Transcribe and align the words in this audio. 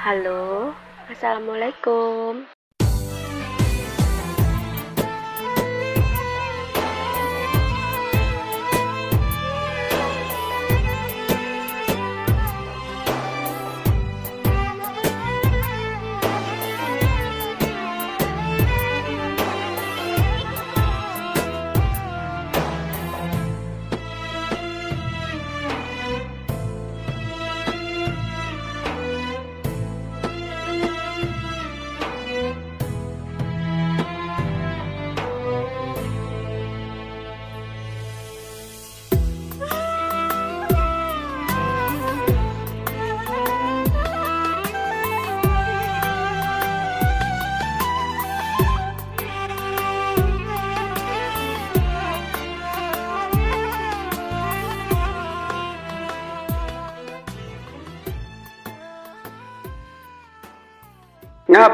Halo, 0.00 0.74
Assalamualaikum. 1.12 2.59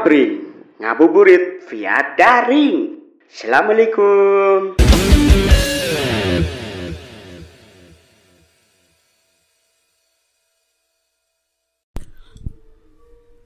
Ngabri, 0.07 0.39
ngabuburit 0.79 1.67
via 1.67 2.15
daring. 2.15 2.95
Assalamualaikum. 3.27 4.79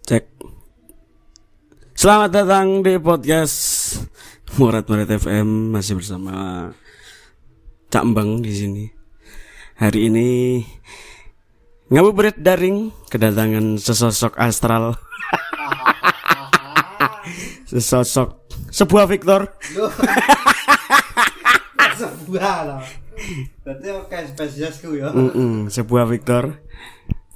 Cek. 0.06 0.30
Selamat 1.98 2.30
datang 2.30 2.86
di 2.86 2.94
podcast 3.02 3.58
Murat 4.62 4.86
Murat 4.86 5.10
FM 5.10 5.74
masih 5.74 5.98
bersama 5.98 6.70
Cak 7.90 8.06
Mbang 8.06 8.46
di 8.46 8.54
sini. 8.54 8.86
Hari 9.82 10.14
ini 10.14 10.62
ngabuburit 11.90 12.38
daring 12.38 12.94
kedatangan 13.10 13.82
sesosok 13.82 14.38
astral. 14.38 14.94
sesosok 17.72 18.52
sebuah 18.68 19.08
Victor. 19.08 19.48
sebuah 22.02 22.58
loh 22.68 22.82
berarti 23.62 23.88
oke 23.94 24.18
spesiesku 24.34 24.98
ya 24.98 25.14
Mm-mm, 25.14 25.70
sebuah 25.70 26.10
Victor. 26.10 26.58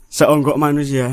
Seonggok 0.09 0.55
manusia. 0.55 1.11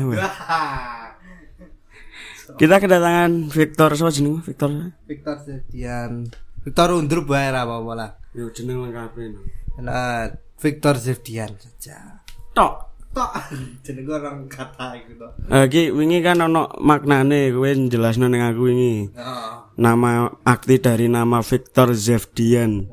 Kita 2.55 2.79
kedatangan 2.79 3.51
Victor 3.51 3.89
siapa 3.93 4.11
jeneng 4.15 4.39
Victor? 4.39 4.95
Victor 5.03 5.35
Zevdian 5.43 6.31
Victor 6.63 6.87
Undrup 6.95 7.27
bae 7.27 7.51
ra 7.51 7.67
apa-apa 7.67 7.93
lah 7.93 8.09
Yo 8.31 8.47
jeneng 8.49 8.87
lengkapnya. 8.87 9.35
nah 9.81 10.31
Victor 10.57 10.95
Zevdian 10.97 11.51
saja 11.59 12.23
Tok. 12.53 12.92
Tok 13.13 13.31
jeneng 13.85 14.09
orang 14.09 14.49
kata 14.49 14.97
itu 14.97 15.13
tok 15.15 15.31
Eh, 15.47 15.65
ki 15.69 15.93
wingi 15.93 16.19
kan 16.19 16.41
ono 16.41 16.67
maknane 16.81 17.53
kowe 17.53 17.69
jelasno 17.69 18.25
ning 18.27 18.41
aku 18.41 18.61
wingi. 18.73 19.13
oh. 19.15 19.69
Nama 19.73 20.29
akti 20.45 20.77
dari 20.77 21.09
nama 21.09 21.41
Victor 21.41 21.97
Zevdian. 21.97 22.85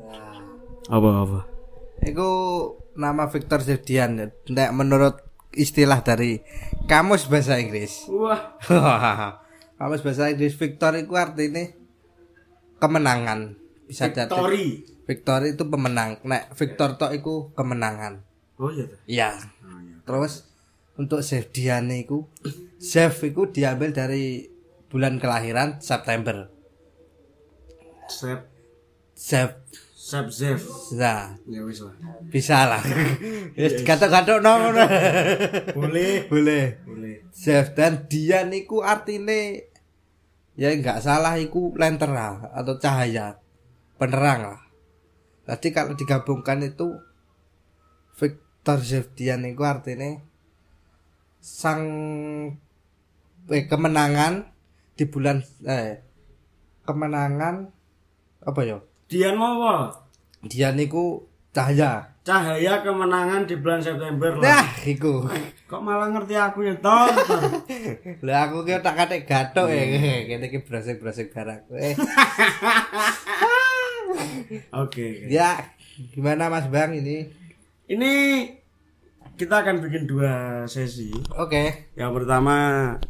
Apa 0.89 1.09
apa? 1.25 1.39
Iku 2.01 2.29
nama 2.97 3.29
Victor 3.29 3.61
Zevdian 3.61 4.17
ya. 4.17 4.25
Nek 4.49 4.69
menurut 4.73 5.21
istilah 5.51 6.01
dari 6.01 6.39
kamus 6.87 7.27
bahasa 7.27 7.59
Inggris 7.59 8.07
Wah. 8.07 8.55
kamus 9.77 9.99
bahasa 9.99 10.31
Inggris 10.31 10.55
Victor 10.55 10.95
itu 10.95 11.11
artinya 11.13 11.67
kemenangan 12.79 13.59
bisa 13.85 14.07
jadi 14.09 14.31
Victory. 14.31 14.87
Victor 15.05 15.39
itu 15.45 15.63
pemenang 15.67 16.23
nek 16.23 16.55
Victor 16.55 16.95
tok 16.95 17.11
iku 17.11 17.51
kemenangan 17.51 18.23
Oh 18.61 18.69
iya. 18.69 18.85
Iya. 19.09 19.29
Terus 20.05 20.45
untuk 20.93 21.25
Zevdian 21.25 21.89
itu 21.89 22.29
Zev 22.77 23.17
itu 23.25 23.49
diambil 23.49 23.89
dari 23.89 24.45
bulan 24.85 25.17
kelahiran 25.17 25.81
September. 25.81 26.45
Sep 28.05 28.45
Zev. 29.17 29.57
Sep 29.97 30.27
Zev. 30.29 30.61
Nah, 30.93 31.33
Ya 31.49 31.65
wis 31.65 31.81
lah. 31.81 31.95
bisa 32.29 32.69
lah. 32.69 32.83
Wis 33.57 33.81
gatok-gatok 33.81 34.45
no 34.45 34.51
ngono. 34.61 34.85
Boleh. 35.77 36.29
Boleh. 36.29 36.65
Boleh. 36.85 37.15
Zev 37.33 37.73
dan 37.73 38.05
Dian 38.05 38.53
iku 38.53 38.85
artine 38.85 39.71
ya 40.53 40.69
nggak 40.69 41.01
salah 41.01 41.39
iku 41.41 41.73
lentera 41.73 42.51
atau 42.53 42.77
cahaya 42.77 43.41
penerang 43.97 44.53
lah. 44.53 44.61
Jadi 45.49 45.73
kalau 45.73 45.97
digabungkan 45.97 46.61
itu 46.61 46.99
Zevdian 48.61 49.41
itu 49.49 49.65
artinya 49.65 50.21
sang 51.41 51.81
eh, 53.49 53.63
kemenangan 53.65 54.53
di 54.93 55.09
bulan 55.09 55.41
eh 55.65 56.05
kemenangan 56.85 57.73
apa 58.45 58.61
ya? 58.61 58.77
Dian 59.09 59.35
mau 59.37 59.57
apa? 59.65 60.05
Dia 60.45 60.73
niku 60.73 61.25
cahaya. 61.53 62.09
Cahaya 62.21 62.85
kemenangan 62.85 63.49
di 63.49 63.57
bulan 63.57 63.81
September 63.81 64.37
lah. 64.37 64.61
Nah, 64.61 64.65
iku. 64.85 65.25
Kok 65.65 65.81
malah 65.81 66.13
ngerti 66.13 66.37
aku 66.37 66.69
ya? 66.69 66.77
Tor. 66.77 67.09
Lah 68.25 68.45
aku 68.45 68.61
ki 68.61 68.77
tak 68.85 68.93
kate 68.93 69.25
gathuk 69.25 69.67
ya. 69.73 69.83
Kene 70.29 70.45
iki 70.53 70.61
brosek-brosek 70.61 71.33
barang. 71.33 71.65
Eh, 71.81 71.95
Oke. 74.75 75.07
oke. 75.23 75.31
ya 75.31 75.71
gimana 76.11 76.51
Mas 76.51 76.67
Bang 76.67 76.91
ini? 76.91 77.31
Ini 77.91 78.13
kita 79.35 79.67
akan 79.67 79.83
bikin 79.83 80.07
dua 80.07 80.63
sesi. 80.63 81.11
Oke. 81.35 81.91
Yang 81.99 82.23
pertama 82.23 82.55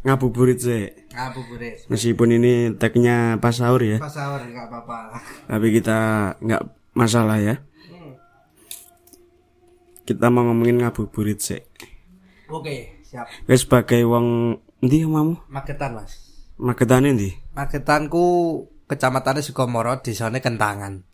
ngabuburit 0.02 0.58
sih. 0.58 0.90
Ngabuburit. 1.14 1.86
Meskipun 1.86 2.42
ini 2.42 2.74
tagnya 2.82 3.38
pas 3.38 3.54
sahur 3.54 3.78
ya. 3.86 4.02
Pas 4.02 4.10
sahur 4.10 4.42
enggak 4.42 4.74
apa-apa. 4.74 5.22
Tapi 5.46 5.68
kita 5.70 6.00
nggak 6.42 6.64
masalah 6.98 7.38
ya. 7.38 7.62
Kita 10.02 10.34
mau 10.34 10.50
ngomongin 10.50 10.82
ngabuburit 10.82 11.38
sih. 11.38 11.62
Oke, 12.50 13.06
siap. 13.06 13.30
Wes 13.46 13.62
sebagai 13.62 14.02
wong 14.10 14.58
ndi 14.82 15.06
omamu? 15.06 15.46
Magetan, 15.46 15.94
Mas. 15.94 16.42
Magetane 16.58 17.14
ndi? 17.14 17.38
Magetanku 17.54 18.26
kecamatan 18.90 19.46
Sukomoro 19.46 20.02
desane 20.02 20.42
Kentangan. 20.42 21.11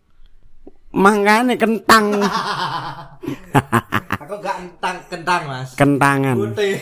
Mangkane 0.92 1.54
kentang. 1.60 2.16
Aku 4.24 4.34
gak 4.40 4.56
entang 4.56 4.96
kentang, 5.12 5.42
Mas. 5.44 5.76
Kentangan. 5.76 6.36
Putih. 6.36 6.80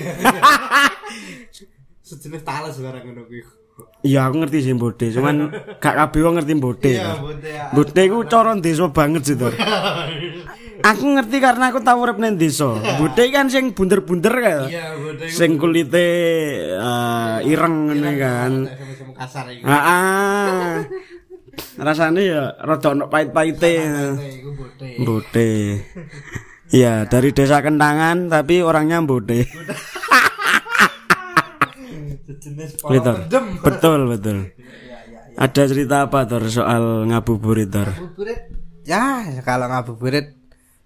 Sejenis 2.07 2.43
talas 2.47 2.79
barang 2.79 3.03
ngono 3.03 3.27
kuwi. 3.27 3.43
Iya 4.07 4.31
aku 4.31 4.41
ngerti 4.41 4.59
sih 4.63 4.73
bode, 4.79 5.11
cuman 5.11 5.51
gak 5.83 5.95
kabeh 5.99 6.21
wong 6.23 6.39
ngerti 6.39 6.53
bode. 6.55 6.95
Iya, 6.95 7.19
ya. 7.43 7.65
Bode 7.75 8.01
iku 8.07 8.23
cara 8.31 8.55
desa 8.57 8.87
banget 8.89 9.23
sih 9.27 9.35
to. 9.35 9.51
aku 10.87 11.05
ngerti 11.19 11.37
karena 11.43 11.75
aku 11.75 11.83
tau 11.83 11.99
urip 11.99 12.17
nang 12.23 12.39
desa. 12.39 12.79
Bode 13.03 13.27
kan 13.35 13.51
sing 13.51 13.75
bunder-bunder 13.75 14.35
kae. 14.39 14.71
Iya, 14.71 14.95
putih. 14.95 15.29
Sing 15.29 15.59
kulite 15.59 16.09
eh, 16.79 17.37
ireng 17.51 17.91
ngene 17.91 18.13
kan. 18.17 18.53
Kasar 19.19 19.51
iki. 19.51 19.67
Heeh. 19.67 20.71
Rasane 21.77 22.23
ya 22.25 22.57
rada 22.57 22.89
ono 22.93 23.05
pahit-pahite. 23.13 23.73
Bode. 25.05 25.51
Iya, 26.75 27.07
dari 27.07 27.31
desa 27.31 27.63
Kentangan 27.63 28.27
tapi 28.27 28.59
orangnya 28.59 28.99
bode. 29.05 29.47
Sejenis 32.27 32.83
Betul. 32.91 33.17
Betul, 33.63 34.01
betul. 34.11 34.39
Ada 35.45 35.63
cerita 35.69 36.09
apa 36.09 36.25
Tor 36.25 36.49
soal 36.49 37.07
ngabuburit 37.13 37.69
Tor? 37.69 37.93
Ngabuburit. 37.93 38.41
Ya, 38.89 39.29
kalau 39.45 39.69
ngabuburit 39.69 40.33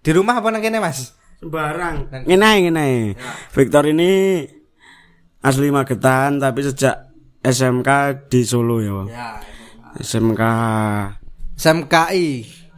di 0.02 0.10
rumah 0.10 0.42
apa 0.42 0.50
nang 0.50 0.64
kene, 0.64 0.82
Mas? 0.82 1.14
Sembarang. 1.38 2.10
Ngene 2.26 2.50
ngene. 2.66 2.86
Victor 3.54 3.88
ini 3.88 4.42
asli 5.40 5.72
Magetan 5.72 6.42
tapi 6.42 6.60
sejak 6.66 7.14
SMK 7.40 7.88
di 8.28 8.40
Solo 8.44 8.82
ya. 8.84 8.92
Bang. 8.92 9.08
Ya. 9.08 9.28
SMK 9.98 10.42
SMKI 11.58 12.28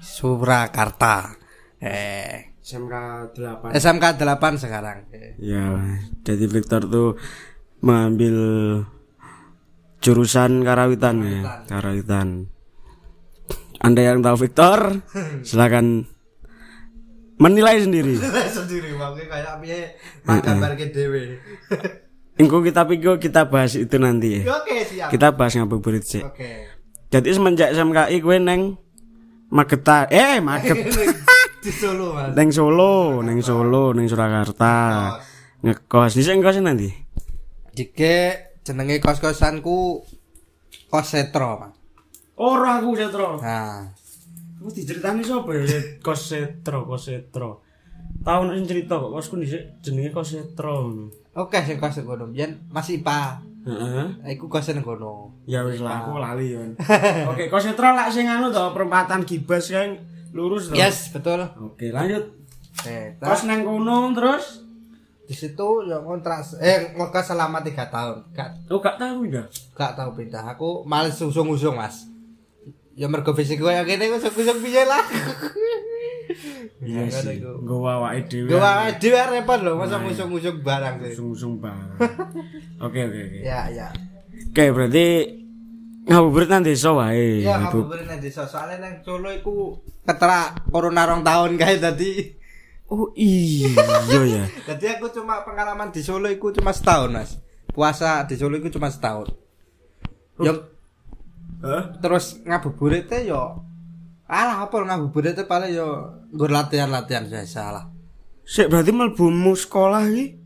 Surakarta. 0.03 1.39
Eh, 1.79 2.59
SMK 2.63 2.95
8. 3.35 3.75
SMK 3.75 4.05
8 4.19 4.59
sekarang. 4.59 5.07
Ya, 5.39 5.79
jadi 6.27 6.45
Victor 6.47 6.87
tuh 6.87 7.19
mengambil 7.83 8.37
jurusan 10.03 10.67
karawitan 10.67 11.23
ya, 11.23 11.67
karawitan. 11.67 12.51
Anda 13.83 14.15
yang 14.15 14.23
tahu 14.23 14.47
Victor, 14.47 15.03
silakan 15.47 16.07
menilai 17.39 17.83
sendiri. 17.83 18.15
sendiri 18.51 18.95
makanya 18.95 19.27
kayak 19.31 19.55
piye 19.59 19.81
ke 20.79 20.87
dhewe. 20.95 21.23
Engko 22.39 22.65
kita 22.65 22.89
pikir 22.89 23.21
kita 23.21 23.45
bahas 23.51 23.77
itu 23.77 23.97
nanti 24.01 24.41
ya. 24.41 24.57
Oke, 24.57 24.77
siap. 24.89 25.09
Kita 25.13 25.37
bahas 25.37 25.53
ngabuburit 25.59 26.03
sih. 26.07 26.23
Oke. 26.25 26.72
Jadi 27.13 27.29
semenjak 27.29 27.77
SMKI 27.77 28.17
gue 28.25 28.37
neng 28.41 28.61
Magetan, 29.53 30.09
eh 30.09 30.41
Magetan, 30.41 31.13
Di 31.63 31.69
Solo, 31.69 32.17
Mas. 32.17 32.33
neng 32.33 32.49
Solo, 32.49 33.21
neng 33.21 33.39
Solo, 33.45 33.93
neng 33.93 34.09
Surakarta, 34.09 35.21
ngekos. 35.61 36.17
Di 36.17 36.25
ngekos 36.25 36.65
nanti. 36.65 36.89
Jike 37.77 38.17
jenenge 38.65 38.97
kos-kosanku 38.97 40.01
kos 40.89 41.07
setro, 41.07 41.61
Mas. 41.61 41.77
Ora 42.41 42.81
aku 42.81 42.97
setro. 42.97 43.37
Nah, 43.45 43.93
Aku 44.63 44.73
diceritani 44.73 45.21
sapa 45.21 45.53
ya 45.53 45.69
kos 46.01 46.33
setro, 46.33 46.89
kos 46.89 47.13
setro. 47.13 47.61
Tahun 48.25 48.57
sing 48.57 48.65
cerita 48.65 48.97
kok 48.97 49.13
kosku 49.13 49.37
dhisik 49.37 49.85
jenenge 49.85 50.17
kos 50.17 50.33
setro. 50.33 50.89
oke 51.37 51.59
sing 51.61 51.77
kos 51.77 52.01
ngono. 52.01 52.33
Biyen 52.33 52.73
Mas 52.73 52.89
Ipa. 52.89 53.52
Heeh. 53.63 54.07
Iku 54.35 54.51
kos 54.51 54.71
nang 54.71 54.83
kono. 54.83 55.31
Ya 55.47 55.63
wis 55.63 55.79
lah 55.79 56.03
aku 56.03 56.19
lali 56.19 56.51
ya. 56.51 56.63
Oke, 57.31 57.47
kos 57.47 57.63
setro 57.63 57.95
lak 57.95 58.11
sing 58.11 58.27
anu 58.27 58.51
to 58.51 58.63
perempatan 58.75 59.23
Gibas 59.23 59.71
kan 59.71 59.95
lurus 60.35 60.69
to. 60.69 60.75
Yes, 60.75 61.11
betul. 61.11 61.39
Oke, 61.63 61.95
lanjut. 61.95 62.27
Eh, 62.83 63.15
Kos 63.17 63.47
nang 63.47 63.63
kono 63.63 64.11
terus 64.13 64.65
di 65.23 65.39
situ 65.39 65.87
ya 65.87 66.03
kontrak 66.03 66.43
eh 66.59 66.93
ngekos 66.93 67.25
selama 67.31 67.63
3 67.63 67.87
tahun. 67.87 68.17
Gak 68.35 68.49
Oh 68.69 68.83
gak 68.83 68.99
tahu 68.99 69.31
ya. 69.31 69.47
gak 69.73 69.95
tahu 69.95 70.11
pindah. 70.19 70.43
Aku 70.53 70.83
males 70.83 71.15
usung-usung, 71.17 71.79
Mas. 71.79 72.11
Ya 72.93 73.07
mergo 73.09 73.33
fisik 73.33 73.57
gue 73.57 73.71
yang 73.71 73.87
kene 73.87 74.11
usung-usung 74.11 74.59
piye 74.59 74.83
lah. 74.83 75.01
Iya 76.83 77.01
Ngono 77.07 77.19
sih. 77.23 77.37
Nggo 77.41 77.77
awake 77.83 78.21
dhewe. 78.27 78.49
Gue 78.51 78.61
dhewe 78.99 79.21
repot 79.31 79.61
lho, 79.61 79.73
masa 79.77 79.97
usung-usung 79.99 80.59
barang 80.61 80.95
sih. 81.03 81.15
Sung-sung 81.15 81.55
banget. 81.59 81.97
Oke 82.85 83.01
oke 83.07 83.21
oke. 83.23 83.39
Ya, 83.41 83.71
ya. 83.71 83.89
Oke, 84.51 84.65
berarti 84.75 85.07
ngabuburit 86.03 86.51
nang 86.51 86.67
desa 86.67 86.91
wae. 86.91 87.41
Ya, 87.41 87.63
Ngabu- 87.63 87.87
aku 87.87 87.91
beri 87.95 88.05
nang 88.05 88.19
desa. 88.19 88.43
Soalnya 88.45 88.83
nang 88.83 89.07
Solo 89.07 89.31
iku 89.31 89.79
keterak 90.03 90.67
corona 90.69 91.07
rong 91.07 91.23
tahun 91.23 91.55
kae 91.55 91.79
tadi. 91.79 92.11
Oh 92.91 93.09
iya 93.15 93.71
ya. 94.27 94.45
Jadi 94.75 94.85
aku 94.99 95.09
cuma 95.09 95.47
pengalaman 95.47 95.89
di 95.89 96.03
Solo 96.03 96.27
iku 96.27 96.51
cuma 96.51 96.75
setahun, 96.75 97.09
Mas. 97.09 97.31
Puasa 97.71 98.27
di 98.27 98.35
Solo 98.35 98.59
iku 98.59 98.69
cuma 98.69 98.91
setahun. 98.91 99.31
Yo 100.37 100.69
Hah? 101.63 101.95
terus 102.03 102.43
ngabuburit 102.43 103.07
yo 103.23 103.63
alah 104.33 104.65
apa 104.65 104.81
ngabuburit 104.81 105.37
paling 105.45 105.77
yo 105.77 106.09
nggur 106.33 106.49
latihan-latihan 106.49 107.29
biasa 107.29 107.61
lah. 107.69 107.85
Sik 108.49 108.73
berarti 108.73 108.91
mlebumu 108.91 109.53
sekolah 109.53 110.09
iki 110.09 110.41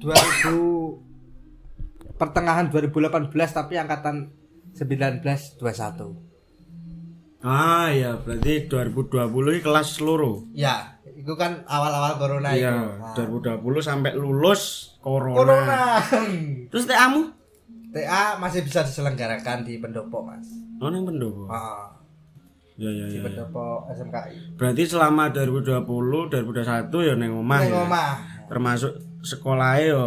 2000 0.00 2.16
pertengahan 2.16 2.72
2018 2.72 3.28
tapi 3.52 3.76
angkatan 3.76 4.32
1921. 4.72 5.60
Ah 7.40 7.88
ya, 7.92 8.20
berarti 8.20 8.68
2020 8.68 9.56
iki 9.56 9.64
kelas 9.64 10.00
loro. 10.04 10.44
Ya, 10.52 11.00
itu 11.04 11.32
kan 11.40 11.64
awal-awal 11.64 12.20
corona 12.20 12.52
itu. 12.52 12.68
Iya, 12.68 13.00
Nah. 13.00 13.16
2020 13.16 13.80
sampai 13.80 14.12
lulus 14.16 14.94
corona. 15.00 15.36
Corona. 15.36 15.80
Terus 16.68 16.84
TAmu? 16.84 17.32
TA 17.90 18.38
masih 18.38 18.62
bisa 18.64 18.84
diselenggarakan 18.84 19.64
di 19.64 19.80
pendopo, 19.80 20.22
Mas. 20.22 20.46
Oh, 20.80 20.88
nang 20.92 21.08
pendopo. 21.08 21.48
Ah, 21.48 21.99
Ya 22.80 22.88
ya 22.88 23.04
di 23.12 23.20
ya. 23.20 23.20
ya. 23.20 23.22
pendopo 23.28 23.84
SMKI. 23.92 24.56
Berarti 24.56 24.82
selama 24.88 25.28
2020, 25.28 25.84
2021 25.84 27.08
ya 27.08 27.14
neng 27.20 27.36
omah 27.36 27.60
Neng 27.60 27.72
ya. 27.76 27.84
omah. 27.84 28.10
Termasuk 28.48 28.92
sekolahnya 29.20 29.84
ya 29.92 30.04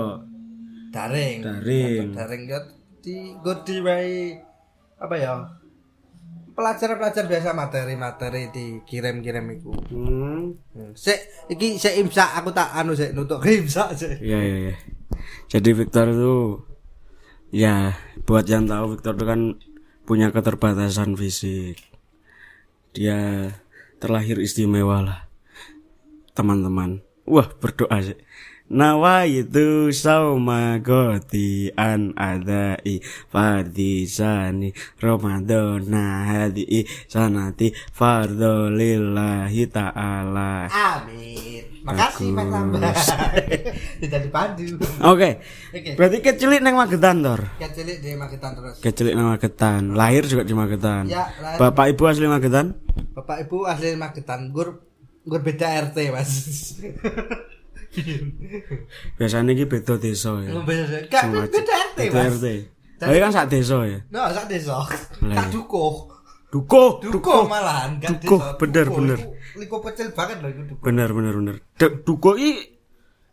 Daring. 0.93 1.37
Daring. 1.41 2.05
Daring 2.17 2.43
yo 2.49 2.59
di 3.05 3.33
gue 3.37 3.55
diwai 3.61 4.37
apa 4.97 5.15
ya? 5.17 5.33
Pelajaran-pelajaran 6.53 7.29
biasa 7.29 7.49
materi-materi 7.57 8.53
dikirim-kirim 8.53 9.45
iku. 9.57 9.73
hmm. 9.89 10.93
Sik 10.93 11.49
iki 11.49 11.81
sik 11.81 11.97
imsak 11.97 12.29
aku 12.41 12.53
tak 12.53 12.73
anu 12.77 12.93
sik 12.93 13.13
nutuk 13.13 13.41
imsak 13.45 13.97
sik. 13.97 14.17
Iya 14.21 14.37
iya 14.41 14.57
iya. 14.69 14.75
Jadi 15.49 15.69
Victor 15.73 16.13
itu 16.13 16.61
ya 17.53 17.93
buat 18.25 18.45
yang 18.45 18.69
tahu 18.69 18.97
Victor 18.97 19.17
itu 19.17 19.25
kan 19.25 19.41
punya 20.05 20.29
keterbatasan 20.29 21.17
fisik. 21.17 21.92
Dia 22.93 23.49
terlahir 23.97 24.37
istimewa 24.37 25.01
lah. 25.01 25.19
Teman-teman. 26.37 27.01
Wah, 27.25 27.49
berdoa 27.57 27.97
sih. 28.05 28.17
Nawa 28.73 29.27
itu 29.27 29.91
sauma 29.91 30.79
goti 30.79 31.67
an 31.75 32.15
adai 32.15 33.03
fardisani 33.27 34.71
Ramadana 35.03 36.25
hadi 36.25 36.87
sanati 37.05 37.75
fardo 37.91 38.71
lillahi 38.71 39.67
ta'ala 39.67 40.71
Amin. 40.71 41.72
Makasih 41.83 42.31
Mas 42.31 42.47
Tambah. 42.47 42.79
Tidak 44.01 44.19
dipandu. 44.23 44.79
Oke. 45.03 45.43
Oke. 45.75 45.91
Berarti 45.99 46.17
kecilik 46.23 46.63
neng 46.63 46.79
Magetan 46.79 47.19
tor. 47.19 47.43
Kecilik 47.59 47.99
di 47.99 48.15
Magetan 48.15 48.55
terus. 48.55 48.79
Kecilik 48.79 49.11
neng 49.11 49.27
Magetan. 49.27 49.91
Lahir 49.91 50.23
juga 50.23 50.47
di 50.47 50.55
Magetan. 50.55 51.11
Ya, 51.11 51.27
lahir. 51.43 51.59
Bapak 51.59 51.91
ibu 51.91 52.07
asli 52.07 52.23
Magetan? 52.23 52.79
Bapak 53.13 53.45
Ibu 53.45 53.67
asli 53.67 53.93
Magetan. 53.99 54.49
Gur 54.49 54.79
gur 55.27 55.41
beda 55.43 55.91
RT, 55.91 55.97
Mas. 56.09 56.31
Biasanya 59.19 59.51
ini 59.53 59.67
beda 59.67 59.99
desa 59.99 60.39
ya. 60.41 60.49
Gak 60.49 61.21
Semua- 61.27 61.45
beda 61.45 61.73
RT, 61.91 61.97
Beda 61.99 62.15
Mas. 62.15 62.33
RT. 62.39 62.47
Tapi 63.03 63.19
kan 63.19 63.31
sak 63.35 63.51
desa 63.51 63.77
ya. 63.83 63.99
No, 64.07 64.23
sak 64.31 64.47
desa. 64.47 64.79
Tak 65.19 65.47
dukuh. 65.51 66.12
Duko, 66.53 67.01
Dukuh 67.01 67.49
malahan, 67.49 67.97
gak 67.97 68.21
Dukuh, 68.21 68.37
desa. 68.37 68.57
bener, 68.61 68.85
Dukuh. 68.85 68.97
bener. 69.01 69.19
Iku 69.57 69.77
kecil 69.81 70.07
banget 70.13 70.37
loh 70.37 70.49
iku 70.53 70.61
dukuh. 70.69 70.83
Bener 70.85 71.09
bener 71.09 71.33
bener. 71.33 71.55
Dek, 71.73 72.05
Duko 72.05 72.37
i 72.37 72.61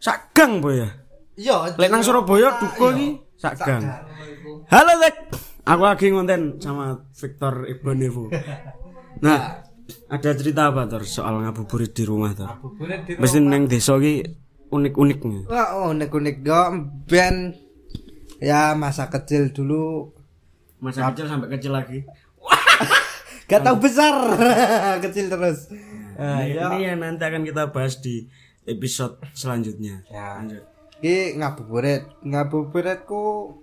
sak 0.00 0.32
gang 0.32 0.64
po 0.64 0.72
ya. 0.72 0.88
Iya. 1.36 1.76
Lek 1.76 1.92
nang 1.92 2.00
Surabaya 2.00 2.56
Duko 2.56 2.88
Iya. 2.88 2.96
iki 2.96 3.08
sak 3.36 3.60
gang. 3.60 3.84
iku. 4.24 4.64
Halo 4.66 4.92
Dek. 4.98 5.16
Aku 5.60 5.82
lagi 5.84 6.06
ngonten 6.08 6.56
sama 6.56 6.96
Victor 7.12 7.68
Ibn 7.68 7.98
Evo. 8.00 8.24
Nah, 9.20 9.60
ada 10.08 10.30
cerita 10.32 10.72
apa 10.72 10.88
tor 10.88 11.04
soal 11.04 11.44
ngabuburit 11.44 11.92
di 11.92 12.08
rumah 12.08 12.32
tor? 12.32 12.48
Ngabuburit 12.48 13.04
di 13.04 13.12
Mesti 13.20 13.38
neng 13.38 13.68
desa 13.68 14.00
ki 14.00 14.24
unik-unik 14.70 15.18
nih. 15.20 15.42
Wah, 15.44 15.76
oh, 15.76 15.92
unik-unik 15.92 16.36
go 16.40 16.62
ben 17.04 17.52
ya 18.40 18.72
masa 18.72 19.12
kecil 19.12 19.52
dulu 19.52 20.08
Masa 20.80 21.12
kecil 21.12 21.28
sampai 21.28 21.52
kecil 21.52 21.76
lagi. 21.76 22.00
gak 23.50 23.66
tahu 23.66 23.76
besar 23.82 24.14
kecil 25.04 25.26
terus 25.26 25.66
nah, 26.14 26.46
Ini, 26.46 26.54
ya. 26.54 26.70
ini 26.70 26.82
yang 26.86 26.98
nanti 27.02 27.22
akan 27.26 27.42
kita 27.42 27.74
bahas 27.74 27.98
di 27.98 28.30
episode 28.68 29.18
selanjutnya. 29.34 30.04
Ya. 30.06 30.38
Lanjut. 30.38 30.62
Ki 31.00 31.34
ngabuburit 31.34 32.06
ngabuburitku 32.22 33.56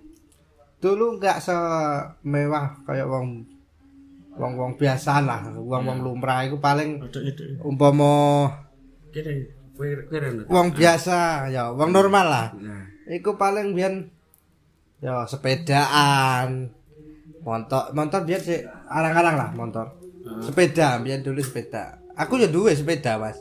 dulu 0.78 1.06
nggak 1.18 1.38
semewah 1.42 2.82
kayak 2.86 3.06
wong 3.06 3.46
wong 4.38 4.52
wong 4.54 4.72
biasa 4.78 5.22
lah 5.22 5.50
wong 5.54 5.82
wong 5.86 5.98
lumrah 6.02 6.46
itu 6.46 6.58
paling 6.62 7.02
umpama 7.66 8.46
wong 10.46 10.68
biasa 10.70 11.50
ya 11.50 11.74
wong 11.74 11.90
normal 11.90 12.26
lah 12.26 12.46
Nah, 12.54 12.86
Iku 13.08 13.40
paling 13.40 13.72
biyen 13.72 14.12
ya 15.00 15.24
sepedaan. 15.24 16.76
Motor, 17.48 17.96
motor 17.96 18.20
biyen 18.28 18.42
sih 18.44 18.60
arang-arang 18.92 19.36
lah 19.40 19.48
motor. 19.56 19.96
Sepeda 20.44 21.00
biyen 21.00 21.24
dulu 21.24 21.40
sepeda. 21.40 21.96
Aku 22.12 22.36
ya 22.36 22.52
duwe 22.52 22.76
sepeda, 22.76 23.16
Mas. 23.16 23.40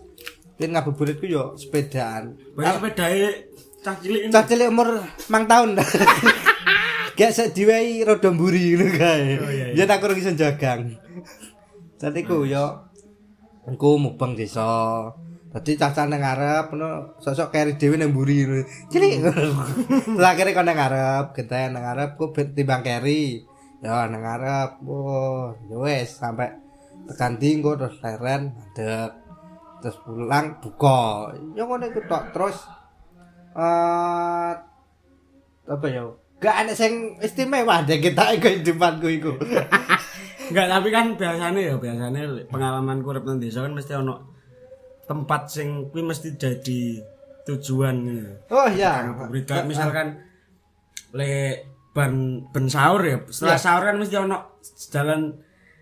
Biyen 0.56 0.72
ngabuburitku 0.72 1.28
yo 1.28 1.60
sepedaan. 1.60 2.40
banyak 2.56 2.80
sepeda 2.80 3.06
cah 3.84 3.96
cilik 4.00 4.22
ini. 4.28 4.32
Cah 4.32 4.44
cilik 4.48 4.72
umur 4.72 5.04
mang 5.28 5.44
tahun. 5.44 5.76
Gak 7.20 7.32
sek 7.36 7.52
diwehi 7.52 8.08
roda 8.08 8.32
mburi 8.32 8.80
ngono 8.80 8.96
kae. 8.96 9.28
Biyen 9.76 9.92
aku 9.92 10.04
ora 10.08 10.16
iso 10.16 10.32
jagang. 10.32 10.96
Dadi 12.00 12.24
ku 12.24 12.48
yo 12.48 12.88
engko 13.68 14.00
mubeng 14.00 14.40
desa. 14.40 15.04
Dadi 15.52 15.76
cacah 15.76 16.08
nang 16.08 16.24
ngarep 16.24 16.72
ngono 16.72 17.20
sosok 17.20 17.52
keri 17.52 17.76
dhewe 17.76 18.00
nang 18.00 18.16
mburi 18.16 18.48
ngono. 18.48 18.64
Cilik. 18.88 19.20
Lah 20.16 20.32
akhire 20.32 20.56
kon 20.56 20.64
nang 20.64 20.80
ngarep, 20.80 21.36
gentayan 21.36 21.76
nang 21.76 21.84
ngarep 21.84 22.16
ku 22.16 22.32
timbang 22.32 22.88
keri. 22.88 23.44
Ya 23.84 24.10
nang 24.10 24.22
ngarep. 24.26 24.82
Oh, 24.86 25.54
ya 25.70 25.78
wis 25.78 26.18
sampai 26.18 26.68
tekan 27.08 27.40
tinggo 27.40 27.80
terus 27.80 27.96
leren 28.04 28.52
mandek. 28.52 29.12
terus 29.78 29.98
pulang 30.02 30.58
buka 30.58 31.30
ya 31.54 31.64
ngono 31.64 31.86
iku 31.86 32.02
tok 32.10 32.34
terus 32.34 32.58
eh 33.54 34.54
apa 35.68 35.86
ya 35.86 36.02
gak 36.42 36.56
ada 36.66 36.74
sing 36.74 37.14
istimewa 37.22 37.86
deh 37.86 38.02
kita 38.02 38.34
iku 38.36 38.50
kehidupanku 38.52 39.08
iku 39.08 39.32
Enggak, 40.48 40.72
tapi 40.72 40.90
kan 40.96 41.06
biasanya 41.20 41.60
ya 41.60 41.76
biasanya 41.76 42.48
pengalaman 42.48 43.04
kurep 43.04 43.28
nang 43.28 43.36
desa 43.36 43.68
kan 43.68 43.76
mesti 43.76 44.00
ono 44.00 44.32
tempat 45.04 45.52
sing 45.52 45.92
kuwi 45.92 46.08
mesti 46.08 46.40
jadi 46.40 47.04
tujuan 47.44 47.96
gitu. 48.08 48.32
oh 48.56 48.72
ya 48.72 49.04
Ngabuburit 49.12 49.44
Kayak 49.44 49.68
misalkan 49.68 50.08
le 51.12 51.68
ban 51.98 52.14
ben 52.48 52.70
sahur 52.70 53.02
ya, 53.02 53.18
setelah 53.28 53.58
Ya. 53.58 53.60
sahur 53.60 53.84
kan 53.84 53.98
mesti 53.98 54.16
ono 54.16 54.38
jalan 54.88 55.34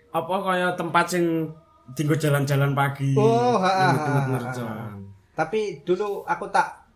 apa 0.10 0.36
kaya 0.40 0.68
tempat 0.74 1.06
sing 1.10 1.52
tinggal 1.92 2.16
jalan-jalan 2.16 2.72
pagi. 2.72 3.12
Oh, 3.14 3.60
ha, 3.60 3.68
ha, 3.68 3.88
ha, 3.92 4.40
ha, 4.48 4.96
tapi 5.36 5.84
dulu 5.84 6.24
aku 6.24 6.48
tak 6.48 6.88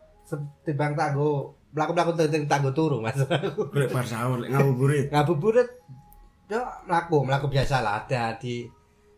timbang 0.63 0.95
tak 0.95 1.11
go 1.11 1.51
mlaku-mlaku 1.69 2.15
tak 2.47 2.59
go 2.61 2.71
turu 2.71 2.97
mas 2.97 3.19
Golek 3.75 3.91
bar 3.91 4.01
sahur 4.03 4.39
ngabuburit. 4.39 5.11
ngabuburit 5.11 5.67
yo 6.47 6.57
mlaku 6.87 7.21
mlaku 7.21 7.45
biasa 7.45 7.83
lah 7.83 7.99
ada 7.99 8.33
di 8.35 8.63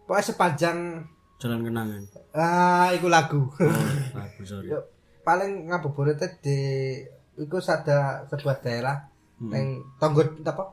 pokoknya 0.03 0.25
sepanjang 0.25 0.77
Jalan 1.37 1.61
kenangan. 1.61 2.01
ah 2.33 2.89
iku 2.91 3.07
lagu 3.07 3.45
Oh, 3.47 3.85
lagu 4.13 4.41
sorry. 4.49 4.67
yo 4.67 4.81
paling 5.21 5.69
ngabuburit 5.69 6.17
di 6.39 6.59
iku 7.37 7.61
ada 7.61 8.25
sebuah 8.25 8.57
daerah 8.59 8.97
Hmm. 9.41 9.49
neng 9.49 9.65
tonggo 9.97 10.21
apa 10.39 10.63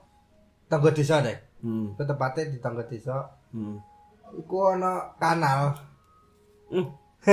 tonggo 0.66 0.90
desa 0.90 1.18
deh 1.18 1.32
Hmm. 1.58 1.90
itu 1.90 2.02
tempatnya 2.04 2.42
di 2.46 2.58
tonggo 2.58 2.84
desa 2.84 3.24
Hmm. 3.48 3.80
iku 4.34 4.76
ono 4.76 5.16
kanal 5.16 5.72
Hmm. 6.68 6.84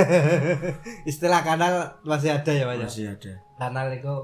istilah 1.04 1.40
kanal 1.40 1.72
masih 2.02 2.32
ada 2.32 2.50
ya 2.50 2.64
mas 2.64 2.76
ya? 2.76 2.86
Masih 2.86 3.06
ada. 3.10 3.32
kanal 3.56 3.86
itu 3.90 4.14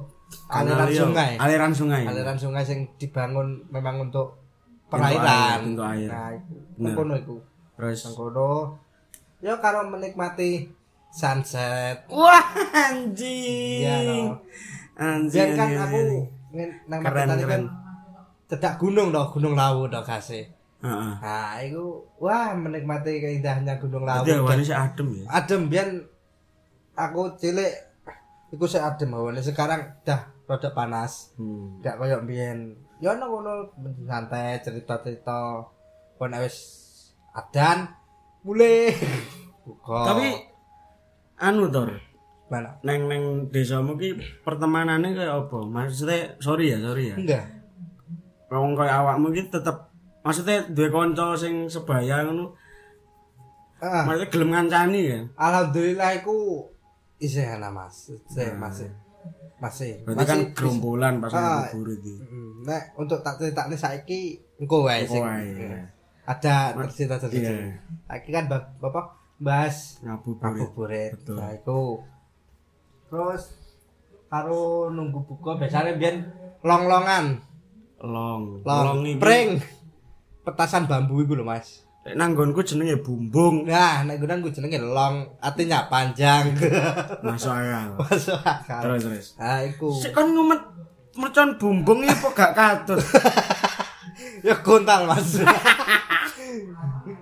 aliran 0.48 0.88
iya, 0.88 0.98
sungai 0.98 1.30
Aliran 1.36 1.72
sungai. 1.72 2.02
aliran 2.02 2.36
sungai 2.36 2.64
yang 2.64 2.80
dibangun 2.96 3.48
memang 3.68 4.00
untuk 4.02 4.40
Untuk 4.88 4.96
air, 4.98 5.16
perairan 5.16 5.60
untuk 5.70 5.86
air. 5.86 6.08
nah 6.08 6.28
itu 6.32 7.04
iku 7.14 7.36
Terus 7.74 8.00
kono 8.10 8.76
ya 9.38 9.56
karo 9.58 9.84
menikmati 9.86 10.68
sunset 11.10 12.08
Wah, 12.08 12.40
anjing. 12.72 13.80
Iya, 13.82 13.96
no. 14.02 14.40
Anjing. 14.94 15.32
biar 15.34 15.48
kan 15.52 15.66
anjing, 15.66 15.76
aku 15.78 15.96
anjing. 15.98 16.24
Nang 16.52 17.00
Keren, 17.00 17.28
keren. 17.32 17.44
kan 17.48 17.62
cedak 18.48 18.76
gunung 18.76 19.08
dong 19.08 19.28
gunung 19.32 19.56
lawu 19.56 19.88
dong 19.88 20.04
kasih 20.04 20.44
Heeh. 20.82 21.12
nah 21.22 21.56
itu 21.62 22.04
wah 22.18 22.52
menikmati 22.52 23.22
keindahannya 23.22 23.78
gunung 23.78 24.02
lawu. 24.02 24.26
Jadi 24.26 24.34
awane 24.36 24.62
sih 24.66 24.74
adem 24.74 25.08
ya. 25.14 25.24
adem 25.30 25.70
biar 25.70 25.88
aku 26.98 27.38
cilik 27.38 27.70
iku 28.50 28.66
sik 28.66 28.82
adem 28.82 29.14
awane. 29.14 29.38
Sekarang 29.38 30.02
dah 30.02 30.26
rada 30.44 30.74
panas. 30.74 31.30
Hmm. 31.38 31.78
gak 31.80 32.02
koyo 32.02 32.18
mbiyen. 32.26 32.74
Ya 32.98 33.14
ono 33.14 33.24
ngono 33.30 33.52
santai 34.04 34.58
cerita-cerita. 34.58 35.62
Kon 36.18 36.34
wis 36.42 36.58
adan 37.30 37.86
mulai 38.42 38.90
Tapi 40.10 40.26
anu 41.38 41.70
Tor, 41.70 41.94
mana 42.52 42.76
neng 42.82 43.08
neng 43.08 43.22
desamu 43.48 43.96
ki 43.96 44.12
pertemanannya 44.40 45.10
kayak 45.10 45.34
apa? 45.42 45.58
Maksudnya 45.64 46.36
sorry 46.36 46.68
ya, 46.68 46.78
sorry 46.78 47.08
ya. 47.08 47.16
enggak 47.16 47.44
Wong 48.46 48.76
kayak 48.76 48.92
awakmu 48.94 49.32
ki 49.32 49.48
tetep 49.48 49.88
maksudnya 50.20 50.60
duwe 50.68 50.86
kanca 50.86 51.32
sing 51.34 51.64
sebaya 51.66 52.20
ngono, 52.22 52.52
ah, 53.80 54.04
maksudnya 54.04 54.28
gelem 54.28 54.50
ngancani 54.50 55.00
kan. 55.02 55.24
alhamdulillah 55.34 56.10
iku 56.14 56.68
isih 57.18 57.48
ana 57.48 57.68
mas 57.68 58.12
isih 58.28 58.52
masih 58.54 58.92
masih 59.58 59.92
Hmm. 59.96 60.04
Berarti 60.04 60.24
kan 60.24 60.38
Masih- 60.38 60.52
gerombolan 60.52 61.14
pas 61.16 61.30
ngabuburit 61.30 61.98
iki. 61.98 62.14
Mm, 62.20 62.52
nek 62.62 62.82
untuk 62.94 63.18
tak 63.20 63.38
ceritane 63.38 63.74
saiki 63.74 64.20
engko 64.58 64.82
wae 64.82 65.02
sing 65.02 65.22
wae, 65.22 65.48
iya. 65.48 65.86
ada 66.24 66.54
cerita 66.88 67.14
cerita 67.16 67.46
Iya. 67.48 67.70
saiki 68.04 68.30
kan 68.30 68.44
ba- 68.46 68.74
bapak 68.76 69.06
bahas 69.38 70.02
Ngabuburit. 70.02 70.42
ngabuburit 70.60 71.12
nah 71.30 71.50
terus 73.12 73.52
karo 74.26 74.88
nunggu 74.88 75.20
buka 75.22 75.60
biasanya 75.60 75.92
biyen 75.94 76.24
long-longan 76.60 77.44
Long. 78.00 78.64
long 78.64 79.04
iki- 79.04 79.20
pring 79.20 79.60
petasan 80.42 80.88
bambu 80.88 81.20
iku 81.20 81.36
lho 81.36 81.44
Mas 81.44 81.84
Lek 82.02 82.18
nanggonku 82.18 82.64
jenenge 82.64 82.98
bumbung. 82.98 83.62
nah 83.62 84.02
nek 84.02 84.18
gue 84.18 84.50
jenenge 84.50 84.80
long 84.80 85.22
artinya 85.38 85.86
panjang 85.86 86.50
Masuk 87.22 87.52
akal. 87.52 87.94
masuk 87.94 88.40
akal 88.40 88.80
Terus 88.82 89.00
terus. 89.04 89.26
nah 89.36 89.60
iku 89.60 89.92
Sik 89.92 90.10
kan 90.10 90.26
ngumet 90.26 90.58
mercon 91.14 91.54
bumbung 91.54 92.02
iki 92.02 92.16
kok 92.16 92.32
gak 92.32 92.52
katut. 92.56 92.98
ya 94.42 94.56
gontal 94.58 95.04
Mas 95.04 95.36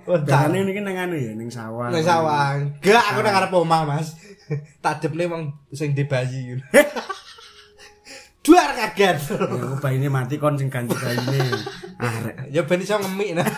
Biasane 0.01 0.65
niki 0.65 0.81
nang 0.81 0.97
anu 0.99 1.15
ya, 1.15 1.33
ning 1.39 1.47
sawah. 1.47 1.87
Nang 1.87 2.03
sawah. 2.03 2.59
Enggak, 2.59 3.05
aku 3.05 3.19
nang 3.23 3.37
arep 3.37 3.53
omah, 3.55 3.87
Mas. 3.87 4.19
Tadepne 4.85 5.25
wong 5.31 5.43
sing 5.71 5.95
di 5.95 6.05
bayi. 6.07 6.59
Duar 8.45 8.73
kaget. 8.73 9.19
Ya 9.37 9.77
bayine 9.79 10.09
mati 10.09 10.41
kon 10.41 10.57
sing 10.57 10.73
ganti 10.73 10.97
bayine. 10.97 11.41
Arek. 12.01 12.37
ya 12.49 12.65
ben 12.65 12.81
iso 12.81 12.97
ngemik. 12.97 13.37
nah. 13.37 13.49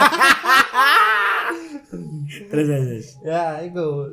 Terus 2.50 2.66
terus. 2.66 3.08
ya, 3.22 3.62
iku. 3.62 4.11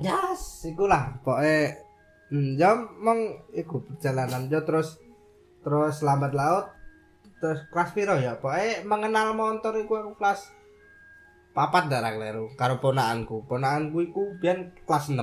Yes, 0.00 0.64
iku 0.64 0.88
lah. 0.88 1.20
Pokoke 1.20 1.82
hmm, 2.32 2.56
ya 2.56 2.72
mong 2.74 3.52
iku 3.52 3.84
perjalanan 3.84 4.48
yo 4.48 4.64
terus 4.64 4.96
terus 5.60 6.00
lambat 6.00 6.32
laut 6.32 6.72
terus 7.38 7.60
kelas 7.68 7.92
piro 7.92 8.16
ya 8.16 8.40
pokoknya 8.40 8.88
mengenal 8.88 9.36
motor 9.36 9.76
iku 9.76 10.00
aku 10.00 10.12
kelas 10.16 10.48
papat 11.52 11.92
darah 11.92 12.16
kleru 12.16 12.48
karo 12.56 12.80
ponakanku 12.80 13.44
ponakanku 13.44 13.98
iku 14.08 14.22
biyen 14.40 14.72
kelas 14.88 15.12
6 15.12 15.20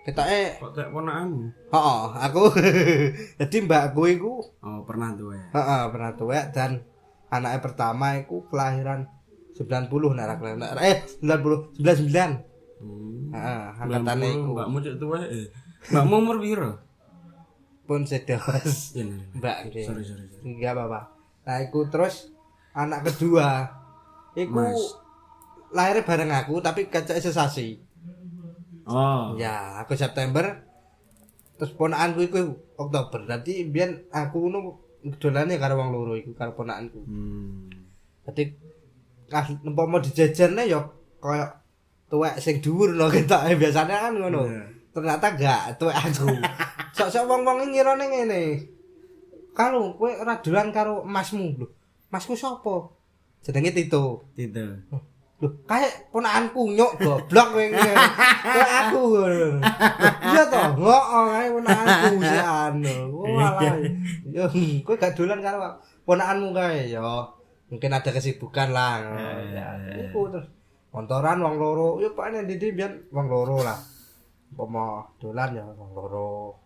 kita 0.00 0.22
eh 0.24 0.56
Kok 0.56 0.72
tak 0.72 0.88
ponakanmu? 0.88 1.44
Oh, 1.70 2.08
aku 2.10 2.48
jadi 3.38 3.56
mbakku 3.60 4.02
iku 4.08 4.32
Oh, 4.58 4.80
pernah 4.82 5.12
tuh 5.12 5.30
ya. 5.30 5.44
heeh 5.50 5.82
pernah 5.88 6.10
tuwek 6.14 6.44
dan 6.50 6.80
anaknya 7.28 7.60
pertama 7.60 8.16
iku 8.16 8.42
kelahiran 8.46 9.04
90 9.52 9.86
nek 10.10 10.36
kelahiran 10.36 10.80
eh 10.80 10.96
90 11.20 11.76
99 11.78 12.48
Hmm. 12.80 13.28
heeh 13.30 13.62
angkatane 13.76 14.26
iku 14.32 14.50
Mbakmu 14.50 14.78
cek 14.80 14.96
tuwa 14.96 15.20
eh. 15.22 15.52
Mbakmu 15.86 16.14
umur 16.18 16.36
piro? 16.38 16.70
pun 17.84 18.06
sedos 18.06 18.40
Iya. 18.94 19.04
iya. 19.04 19.18
mbak 19.34 19.56
nggih 19.66 19.84
Sorry 19.84 20.00
sorry. 20.00 20.24
sorry. 20.24 20.40
enggak 20.46 20.72
apa-apa 20.72 21.00
nah 21.42 21.56
iku 21.58 21.84
terus 21.86 22.32
anak 22.70 23.04
kedua 23.04 23.66
iku 24.32 24.62
lahirnya 25.68 26.00
bareng 26.00 26.32
aku 26.32 26.54
tapi 26.58 26.86
kacake 26.86 27.18
sesasi 27.18 27.82
Oh. 28.90 29.38
ya 29.38 29.78
aku 29.78 29.94
September 29.94 30.66
terus 31.54 31.70
ponakanku 31.78 32.26
iku 32.26 32.38
Oktober 32.74 33.22
berarti 33.24 33.70
biyen 33.70 34.10
aku 34.10 34.50
ngono 34.50 34.82
dolane 35.22 35.56
karo 35.56 35.78
wong 35.78 35.94
loro 35.94 36.18
iku 36.18 36.34
karo 36.34 36.52
ponakanku 36.58 36.98
Hmm. 37.06 37.70
Jadi 38.26 38.52
kas 39.30 39.50
umpama 39.64 40.02
dijajane 40.02 40.66
ya 40.66 40.78
kaya 41.22 41.46
tuwek 42.10 42.36
sing 42.42 42.58
dhuwur 42.58 42.94
lho 42.98 43.06
ketok 43.08 43.46
biasanya 43.54 44.10
kan 44.10 44.14
ngono. 44.18 44.46
Iya. 44.46 44.62
Ternyata 44.90 45.26
gak 45.38 45.62
tuwek 45.78 45.94
aku. 45.94 46.26
Sok-sok 46.98 47.26
wong-wong 47.30 47.62
iki 47.62 47.78
ngirane 47.78 48.04
ngene. 48.10 48.42
Kalau 49.54 49.94
kowe 49.94 50.10
ora 50.10 50.42
dolan 50.42 50.74
karo 50.74 51.06
emasmu 51.06 51.58
lho. 51.58 51.66
Masku 52.10 52.34
sapa? 52.34 52.90
Jenenge 53.46 53.70
Tito. 53.70 54.26
Gitu. 54.34 54.82
Loh, 55.40 55.52
kayak 55.64 56.12
ponakanku 56.12 56.76
nyok 56.76 57.00
goblok 57.00 57.48
kowe 57.56 57.64
ngene. 57.64 57.92
Kayak 58.44 58.70
aku. 58.92 59.00
ngono. 59.08 59.48
Iya 60.20 60.42
toh, 60.52 60.66
ngok 60.76 61.04
kae 61.08 61.46
ponakanku 61.48 62.14
sih 62.20 62.42
anu. 62.44 62.96
Walah. 63.24 63.72
Yo, 64.28 64.44
kowe 64.84 65.00
gak 65.00 65.16
dolan 65.16 65.40
karo 65.40 65.80
ponakanmu 66.04 66.52
kae 66.52 66.92
ya. 66.92 67.00
Mungkin 67.72 67.88
ada 67.88 68.10
kesibukan 68.12 68.68
lah. 68.68 69.00
Ya, 69.48 69.80
iku 69.96 70.28
terus 70.28 70.44
montoran 70.92 71.40
wong 71.40 71.56
loro. 71.56 72.04
Yo 72.04 72.12
pakne 72.12 72.44
ndi 72.44 72.60
biyen 72.60 73.08
wong 73.08 73.26
loro 73.32 73.64
lah. 73.64 73.80
Umpama 74.52 75.08
dolan 75.16 75.56
ya 75.56 75.64
wong 75.64 75.90
loro. 75.96 76.60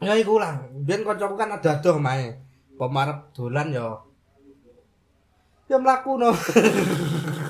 Ya 0.00 0.16
iku 0.16 0.40
lah, 0.40 0.56
biyen 0.72 1.04
kancaku 1.04 1.36
kan 1.36 1.52
ada 1.52 1.76
adoh 1.76 2.00
mae. 2.00 2.32
Pemarep 2.80 3.28
dolan 3.36 3.68
ya 3.76 4.00
ya 5.72 5.80
mlaku 5.80 6.20
no. 6.20 6.30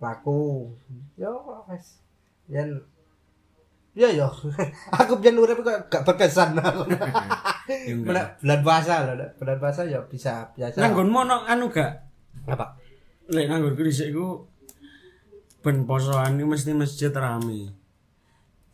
Mlaku. 0.00 0.72
Ya 1.14 1.28
wes. 1.68 2.00
Yen 2.48 2.80
Ya 3.90 4.06
ya. 4.06 4.30
Aku 5.02 5.18
biyen 5.18 5.36
urip 5.36 5.60
kok 5.60 5.90
gak 5.90 6.06
berkesan. 6.06 6.54
Ya 6.56 6.62
enggak. 6.72 7.10
Bulan 8.06 8.26
bulan 8.38 8.60
puasa 8.62 8.94
loh, 9.04 9.28
bulan 9.36 9.56
puasa 9.58 9.82
ya 9.84 9.98
bisa 10.06 10.46
biasa. 10.54 10.78
Nanggonmu 10.78 11.26
ono 11.26 11.36
anu 11.44 11.68
gak? 11.68 11.92
apa? 12.46 12.78
Lek 13.30 13.46
nanggonku 13.50 13.82
dhisik 13.82 14.14
iku 14.14 14.46
ben 15.60 15.84
posoan 15.84 16.38
iki 16.38 16.46
mesti 16.46 16.72
masjid 16.72 17.12
rame. 17.12 17.76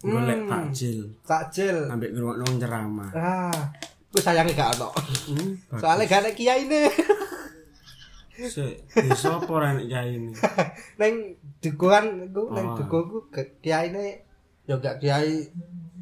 Golek 0.04 0.46
takjil, 0.46 1.16
Takjil. 1.24 1.90
ambek 1.90 2.12
ngrungokno 2.12 2.60
ceramah. 2.60 3.10
Ah, 3.16 3.72
ku 4.12 4.20
sayange 4.20 4.52
gak 4.52 4.76
ono. 4.78 4.92
Hmm, 5.32 5.80
Soalnya 5.80 6.04
gak 6.06 6.20
ada 6.22 6.30
kiai 6.36 6.68
nih. 6.68 6.86
Sik, 8.36 8.84
desa 8.92 9.40
apa 9.40 9.72
nek 9.72 9.88
kiai 9.88 10.12
ini? 10.12 10.30
neng 11.00 11.14
iku 11.64 11.88
neng 11.88 12.36
Oh. 12.36 12.76
dukuku 12.76 13.18
kiai 13.58 13.88
nih 13.90 14.20
yo 14.68 14.76
gak 14.76 15.00
kiai 15.00 15.48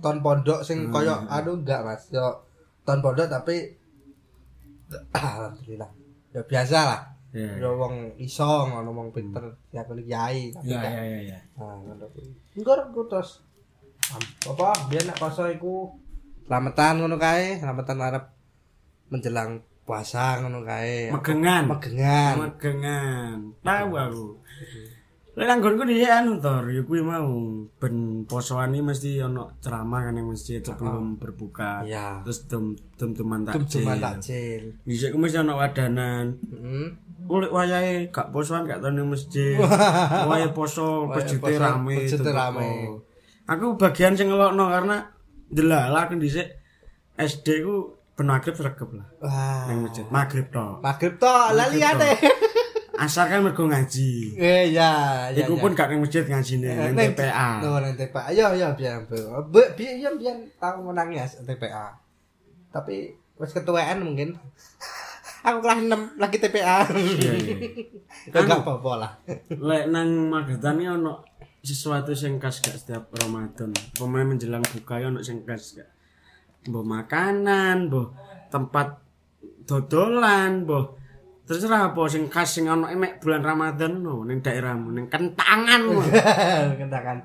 ton 0.03 0.19
pondok 0.19 0.61
sing 0.61 0.91
koyo 0.91 1.15
aduh 1.31 1.57
enggak 1.57 1.81
mas 1.81 2.11
yo 2.11 2.27
ton 2.83 2.99
pondok 3.01 3.31
tapi 3.31 3.73
alhamdulillah 5.17 5.91
ya 6.35 6.41
biasa 6.45 6.79
lah 6.85 7.03
Iya. 7.35 7.67
yo 7.67 7.75
wong 7.75 8.15
iso 8.23 8.47
ngono 8.47 8.95
wong 8.95 9.09
pinter 9.11 9.43
ya 9.75 9.83
kuwi 9.83 10.07
kiai 10.07 10.55
Iya, 10.63 10.79
iya, 10.87 11.03
iya, 11.03 11.19
iya. 11.35 11.39
nah 11.59 11.75
ngono 11.83 12.07
kuwi 12.15 12.31
engko 12.55 13.03
terus 13.11 13.43
apa 14.47 14.71
biyen 14.87 15.11
nek 15.11 15.19
poso 15.19 15.43
iku 15.51 15.91
slametan 16.47 17.03
ngono 17.03 17.19
kae 17.19 17.59
slametan 17.59 17.99
arep 17.99 18.25
menjelang 19.11 19.59
puasa 19.85 20.41
ngono 20.41 20.65
kae 20.65 21.13
Megengan. 21.13 21.69
megengan 21.69 22.35
Megengan. 22.41 23.37
Tahu 23.61 23.91
aku. 23.93 24.27
Lek 25.35 25.51
nang 25.51 25.59
nggonku 25.59 25.83
dhisik 25.91 26.15
anu 26.15 26.39
to, 26.39 26.63
ya 26.71 26.79
kuwi 26.87 27.03
mau 27.03 27.27
ben 27.83 28.23
posoan 28.23 28.71
iki 28.71 28.87
mesti 28.87 29.11
ono 29.19 29.59
ceramah 29.59 30.07
kan 30.07 30.15
yang 30.15 30.31
masjid 30.31 30.63
sebelum 30.63 31.19
berbuka. 31.19 31.83
Iya. 31.83 32.23
Terus 32.23 32.47
dum 32.47 32.79
dum 32.95 33.11
duman 33.19 33.43
Tum 33.43 33.67
takjil. 33.67 33.83
cuma 33.83 33.99
takjil 33.99 34.79
Dhisik 34.87 35.11
ku 35.11 35.19
mesti 35.19 35.43
ono 35.43 35.59
wadanan. 35.59 36.39
heeh 36.39 36.89
Ulik 37.25 37.51
wayahe 37.51 38.13
gak 38.13 38.31
posoan 38.31 38.69
gak 38.69 38.79
tau 38.85 38.93
ning 38.93 39.09
masjid. 39.09 39.57
Wayahe 40.29 40.53
poso 40.53 41.09
poso, 41.09 41.41
rame. 41.41 42.05
itu 42.05 42.21
rame. 42.21 43.01
Aku 43.49 43.81
bagian 43.81 44.13
sing 44.13 44.29
ngelokno 44.29 44.69
karena 44.69 45.09
delala 45.49 46.05
aku 46.05 46.21
dhisik 46.21 46.47
SD 47.17 47.65
ku 47.65 47.97
ben 48.15 48.27
maghrib 48.27 48.55
sregep 48.55 48.91
lah 48.95 49.07
wah 49.19 49.67
ning 49.67 49.79
masjid. 49.83 50.05
Maghrib 50.07 50.47
tok. 50.49 50.79
Maghrib 50.79 51.15
to 51.19 51.35
laliane. 51.51 52.15
Asal 52.95 53.27
kan 53.27 53.43
mergo 53.43 53.67
ngaji. 53.67 54.39
Eh 54.39 54.71
ya, 54.71 55.27
ya. 55.35 55.43
Iku 55.43 55.59
pun 55.59 55.75
gak 55.75 55.91
ning 55.91 55.99
masjid 55.99 56.23
ngajine 56.23 56.71
ning 56.71 56.95
Neng- 56.95 57.11
TPA. 57.11 57.59
Oh, 57.67 57.83
neng 57.83 57.99
TPA. 57.99 58.31
Iya, 58.31 58.55
iya, 58.55 58.69
biar 58.79 59.03
biar 59.11 59.75
biar 59.75 60.15
biar 60.15 60.37
tahu 60.57 60.79
menangnya 60.87 61.27
TPA. 61.27 61.91
Tapi 62.71 63.11
wis 63.35 63.51
ketuaan 63.51 63.99
mungkin. 63.99 64.39
Aku 65.43 65.59
kelas 65.61 65.83
6 65.85 66.17
lagi 66.17 66.39
TPA. 66.39 66.87
Iya, 66.89 67.33
iya. 67.35 67.57
Ya 68.31 68.39
enggak 68.41 68.63
apa-apa 68.63 68.91
lah. 68.97 69.13
Lek 69.69 69.91
nang 69.91 70.31
Magetan 70.31 70.79
iki 70.79 70.89
ono 70.89 71.21
sesuatu 71.61 72.15
sing 72.15 72.39
khas 72.39 72.63
gak 72.63 72.79
setiap 72.79 73.11
Ramadan. 73.11 73.75
Pemain 73.93 74.25
menjelang 74.25 74.63
buka 74.63 75.03
ya 75.03 75.11
ono 75.11 75.19
sing 75.19 75.43
khas 75.43 75.77
gak. 75.77 75.91
Mbok 76.65 76.85
makanan, 76.85 77.93
mbok 77.93 78.09
tempat 78.49 79.01
dodolan, 79.69 80.65
mbok 80.65 81.05
terserah 81.45 81.93
apa 81.93 82.01
sing 82.09 82.33
khas 82.33 82.57
sing 82.57 82.65
ono 82.73 82.89
emek 82.89 83.21
bulan 83.21 83.45
Ramadan 83.45 84.01
no 84.01 84.25
ning 84.25 84.41
daerahmu 84.41 84.97
ning 84.97 85.07
kentangan. 85.13 85.81
no. 85.85 86.01
kentangan. 86.81 87.21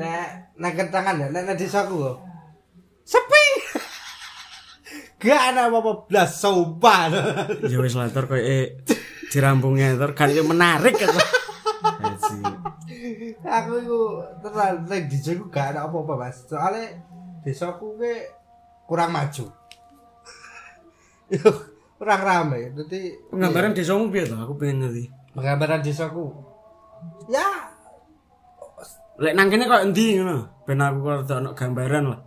Nek 0.00 0.56
nek 0.56 0.72
kentangan 0.72 1.14
ya, 1.20 1.26
nek 1.28 1.42
nek 1.44 1.56
desaku. 1.60 2.16
Sepi. 3.04 3.44
Gak 5.20 5.52
ada 5.52 5.68
apa-apa 5.68 6.08
blas 6.08 6.40
sopan. 6.40 7.12
ya 7.68 7.76
wis 7.82 7.98
lah 7.98 8.08
tur 8.08 8.30
koyo 8.30 8.40
eh, 8.40 8.80
dirampungnya 9.28 9.98
tur 10.00 10.16
kan 10.16 10.32
yo 10.32 10.48
menarik. 10.48 10.96
Haji. 10.96 12.38
aku 13.58 13.72
itu 13.82 14.00
terlalu 14.40 14.78
nek 14.88 15.02
di 15.04 15.18
ku 15.36 15.44
gak 15.52 15.76
ada 15.76 15.84
apa-apa 15.84 16.14
mas 16.16 16.48
soalnya 16.48 16.96
desaku 17.44 17.96
ke 18.00 18.37
kurang 18.88 19.12
maju 19.12 19.44
kurang 21.98 22.20
rame 22.22 22.72
jadi 22.72 23.00
Penggambaran 23.28 23.72
desamu 23.72 24.08
piye 24.08 24.24
to? 24.24 24.34
Aku 24.34 24.56
pengen 24.56 24.82
ngerti. 24.82 25.04
penggambaran 25.34 25.80
desaku 25.80 26.32
ya 27.28 27.44
Lek 29.18 29.34
nang 29.34 29.50
kene 29.50 29.66
kok 29.66 29.82
endi 29.82 30.14
ngono? 30.14 30.62
Ben 30.62 30.78
aku 30.78 30.98
kok 31.00 31.14
rada 31.18 31.34
ono 31.36 31.50
gambaran 31.50 32.04
lah. 32.06 32.20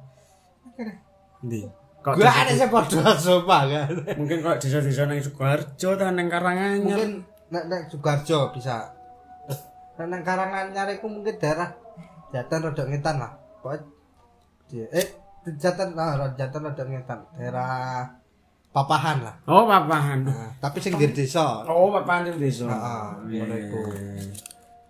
Endi? 1.40 1.64
Kok 2.04 2.20
gak 2.20 2.36
ada 2.36 2.52
sih 2.52 2.68
podo 2.68 3.00
sopa 3.16 3.64
kan 3.64 3.96
mungkin 4.20 4.42
kok 4.42 4.60
desa-desa 4.60 5.08
nang 5.08 5.18
Sukoharjo 5.18 5.90
ta 5.96 6.12
nang 6.12 6.28
Karanganyar. 6.28 6.84
mungkin 7.00 7.12
nek 7.48 7.64
nek 7.68 7.82
Sugarjo 7.88 8.52
bisa 8.52 8.92
nek 9.96 10.04
nang 10.04 10.22
Karanganyar 10.22 10.92
iku 10.92 11.08
mungkin 11.08 11.38
daerah 11.38 11.72
Jatan 12.30 12.66
rada 12.66 12.84
ngetan 12.84 13.16
lah 13.18 13.32
di- 14.68 14.92
eh 14.92 15.08
Jatan 15.58 15.98
nah 15.98 16.14
Jatan 16.38 16.62
rada 16.62 16.84
ngetan 16.86 17.20
daerah 17.34 18.06
Papahan 18.72 19.20
lah 19.20 19.36
Oh, 19.52 19.68
papahan. 19.68 20.24
nah, 20.24 20.48
tapi 20.64 20.80
sing 20.80 20.96
di 20.96 21.12
desa 21.12 21.60
Oh, 21.68 21.92
papahan 21.92 22.32
sing 22.32 22.40
desa. 22.40 22.72
Heeh, 22.72 23.04
ngono 23.44 23.56
iku. 23.60 23.80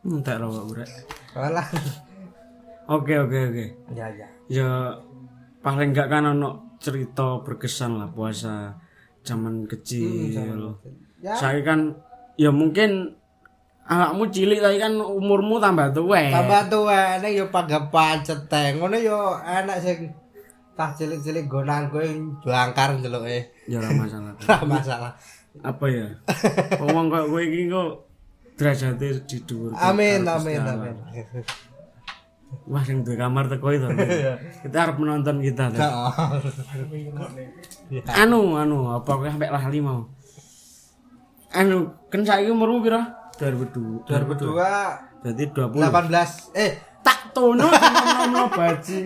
Entek 0.05 0.37
lho 0.37 0.47
kok 0.53 0.65
urek. 0.69 0.89
Oke, 2.85 3.13
oke, 3.17 3.39
oke. 3.49 3.65
Ya 3.97 4.05
ya. 4.13 4.27
Ya 4.45 4.69
paling 5.65 5.97
enggak 5.97 6.13
kan 6.13 6.29
ono 6.29 6.77
cerita 6.77 7.41
berkesan 7.41 7.97
lah 7.97 8.09
puasa 8.13 8.77
zaman 9.25 9.65
kecil. 9.65 10.77
Ya. 11.17 11.33
Saya 11.33 11.65
kan 11.65 11.97
ya 12.37 12.53
mungkin 12.53 13.17
anakmu 13.85 14.29
cilik 14.29 14.61
tapi 14.61 14.77
kan 14.77 14.93
umurmu 14.93 15.57
tambah 15.57 15.89
tua. 15.89 16.29
Tambah 16.29 16.69
tuwa 16.69 17.17
nek 17.17 17.31
yo 17.33 17.45
pagapan 17.49 18.21
ceteng. 18.21 18.77
Ngono 18.77 18.93
yo 18.93 19.37
enak 19.41 19.81
sing 19.81 20.09
tas 20.81 20.97
cilik-cilik 20.97 21.45
gonan 21.45 21.93
kowe 21.93 22.01
jangkar 22.41 22.97
ndeloke. 22.97 23.53
Ya 23.69 23.77
ora 23.77 23.93
masalah. 23.93 24.33
Ora 24.41 24.65
masalah. 24.65 25.11
Apa 25.61 25.85
ya? 25.93 26.09
Ngomong 26.81 27.05
kok 27.13 27.25
kowe 27.29 27.41
iki 27.45 27.69
kok 27.69 27.89
derajate 28.57 29.07
di 29.29 29.37
dhuwur. 29.45 29.77
Amin 29.77 30.25
amin 30.25 30.61
amin. 30.65 30.95
Wah, 32.67 32.83
sing 32.83 33.05
duwe 33.05 33.15
kamar 33.15 33.45
teko 33.45 33.69
itu. 33.69 33.85
kita 34.65 34.77
harus 34.81 34.97
menonton 34.97 35.37
kita. 35.45 35.69
Anu, 38.17 38.57
anu, 38.57 38.89
apa 38.89 39.11
kowe 39.13 39.29
sampe 39.29 39.53
lali 39.53 39.79
mau? 39.85 40.09
Anu, 41.53 41.93
kan 42.09 42.25
saiki 42.25 42.49
umurmu 42.49 42.81
pira? 42.81 43.29
2002. 43.37 44.09
2002 44.09 45.21
Berarti 45.21 45.43
20. 45.53 45.77
18 45.77 46.57
eh 46.57 46.71
Tak 47.01 47.33
tono 47.33 47.69
nom 48.33 48.49
bajing. 48.49 49.05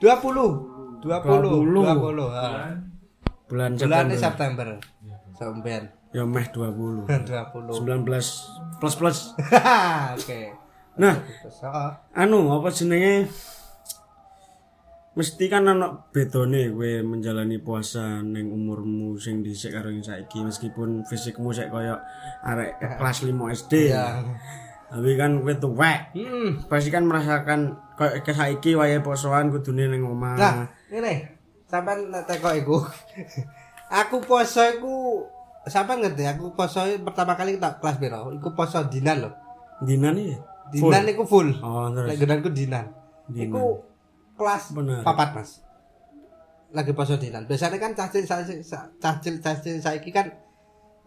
20 0.00 0.69
20 1.00 1.24
20. 1.24 1.80
20. 1.80 2.36
ha. 2.36 2.76
Bulan 3.48 3.74
Bulan 3.74 4.06
September. 4.12 4.16
September. 4.16 4.68
Sampean 5.34 5.84
Ya 6.10 6.26
meh 6.26 6.46
20. 6.50 7.06
20. 7.06 7.70
19 7.70 8.02
plus 8.82 8.94
plus. 8.98 9.18
Oke. 10.18 10.40
Nah, 10.98 11.22
anu 12.18 12.50
apa 12.50 12.68
jenenge? 12.74 13.30
Mesti 15.14 15.46
kan 15.50 15.66
ana 15.70 16.06
bedone 16.10 16.70
kowe 16.74 16.92
menjalani 17.02 17.62
puasa 17.62 18.22
ning 18.26 18.50
umurmu 18.50 19.18
sing 19.18 19.42
dhisik 19.42 19.74
karo 19.74 19.90
yang 19.90 20.02
saiki 20.02 20.42
meskipun 20.42 21.02
fisikmu 21.06 21.50
sik 21.54 21.70
kaya 21.70 21.98
arek 22.42 22.78
kelas 22.98 23.26
5 23.26 23.30
SD. 23.30 23.94
Ya. 23.94 24.18
Tapi 24.90 25.14
kan 25.14 25.38
kowe 25.38 25.54
tuwek. 25.54 26.00
Hmm. 26.18 26.66
Pasti 26.66 26.90
kan 26.90 27.06
merasakan 27.06 27.78
kaya 27.94 28.26
ke 28.26 28.34
saiki 28.34 28.74
wayahe 28.74 28.98
posoan 29.06 29.54
kudune 29.54 29.86
ning 29.86 30.02
omah. 30.02 30.34
Nah, 30.34 30.66
ngene, 30.90 31.38
sampean 31.70 32.10
nek 32.10 32.26
teko 32.26 32.50
iku. 32.58 32.76
aku 34.02 34.18
poso 34.26 34.66
iku 34.66 35.22
sampean 35.70 36.02
ngerti 36.02 36.26
aku 36.26 36.58
poso 36.58 36.82
pertama 37.06 37.38
kali 37.38 37.62
tak 37.62 37.78
kelas 37.78 38.02
piro? 38.02 38.34
Iku 38.34 38.50
poso 38.58 38.82
dinan 38.90 39.22
lho. 39.22 39.30
Dinan 39.86 40.18
iki. 40.18 40.34
Dinan 40.74 41.06
iku 41.06 41.22
full. 41.22 41.54
Oh, 41.62 41.86
terus. 41.94 42.18
genanku 42.18 42.50
dinan. 42.50 42.90
Dinan. 43.30 43.46
Iku 43.46 43.64
kelas 44.34 44.74
Bener. 44.74 45.06
papat, 45.06 45.38
Mas. 45.38 45.62
Lagi 46.74 46.90
poso 46.98 47.14
dinan. 47.14 47.46
Biasanya 47.46 47.78
kan 47.78 47.94
cacil 47.94 48.26
cacil 48.26 48.58
cacil 48.98 49.34
cacil 49.38 49.74
saiki 49.78 50.10
kan 50.10 50.34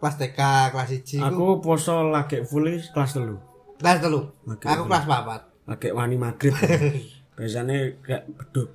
kelas 0.00 0.16
TK, 0.20 0.40
kelas 0.72 0.88
1 0.88 1.16
iku 1.16 1.24
Aku 1.24 1.46
poso 1.64 2.08
lagi 2.08 2.44
full 2.44 2.68
kelas 2.68 3.20
3. 3.20 3.53
Kelas 3.80 3.98
3. 4.02 4.48
Lagi 4.48 4.64
Aku 4.68 4.82
kelas 4.86 5.04
papat. 5.06 5.40
Lagi 5.66 5.88
wani 5.90 6.16
maghrib. 6.16 6.54
Biasanya 7.38 7.98
kayak 8.04 8.30
beduk. 8.30 8.70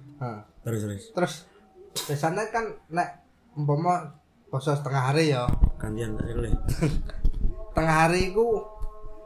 Terus 0.65 0.79
terus. 0.83 1.03
Terus 1.15 1.33
biasanya 2.05 2.43
kan 2.53 2.65
nek 2.93 3.09
umpama 3.55 4.13
poso 4.51 4.75
setengah 4.75 5.03
hari 5.13 5.31
ya. 5.31 5.47
Gantian 5.79 6.19
tak 6.19 6.27
boleh. 6.35 6.53
tengah 7.79 7.95
hari 8.07 8.35
ku 8.35 8.59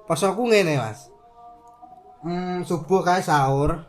posoku 0.05 0.45
ngene 0.51 0.77
mas 0.77 1.09
hmm, 2.21 2.61
subuh 2.67 3.01
kayak 3.01 3.25
sahur 3.25 3.81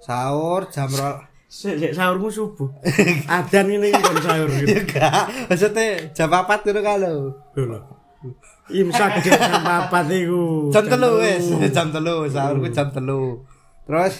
sahur 0.00 0.64
jam 0.70 0.88
rol 0.88 1.20
Sik 1.48 1.96
sahurmu 1.96 2.28
subuh. 2.28 2.68
Adan 3.40 3.72
ini 3.72 3.88
kon 3.88 4.20
sahur 4.20 4.52
gitu. 4.52 4.68
ya 4.68 4.84
gak 4.84 5.48
maksudnya 5.48 6.12
jam 6.12 6.28
4 6.28 6.44
gitu 6.44 6.80
kan 6.84 7.00
lo 7.00 7.32
Lho 7.56 7.64
lho. 7.64 7.80
Imsak 8.68 9.12
jam 9.24 9.64
4 9.64 9.90
iku. 10.12 10.68
Jam 10.74 10.84
telu 10.90 11.22
wis, 11.22 11.44
jam 11.72 11.88
telu 11.88 12.26
sahur 12.28 12.60
ku 12.60 12.68
jam 12.68 12.88
telu. 12.90 13.40
Terus 13.86 14.14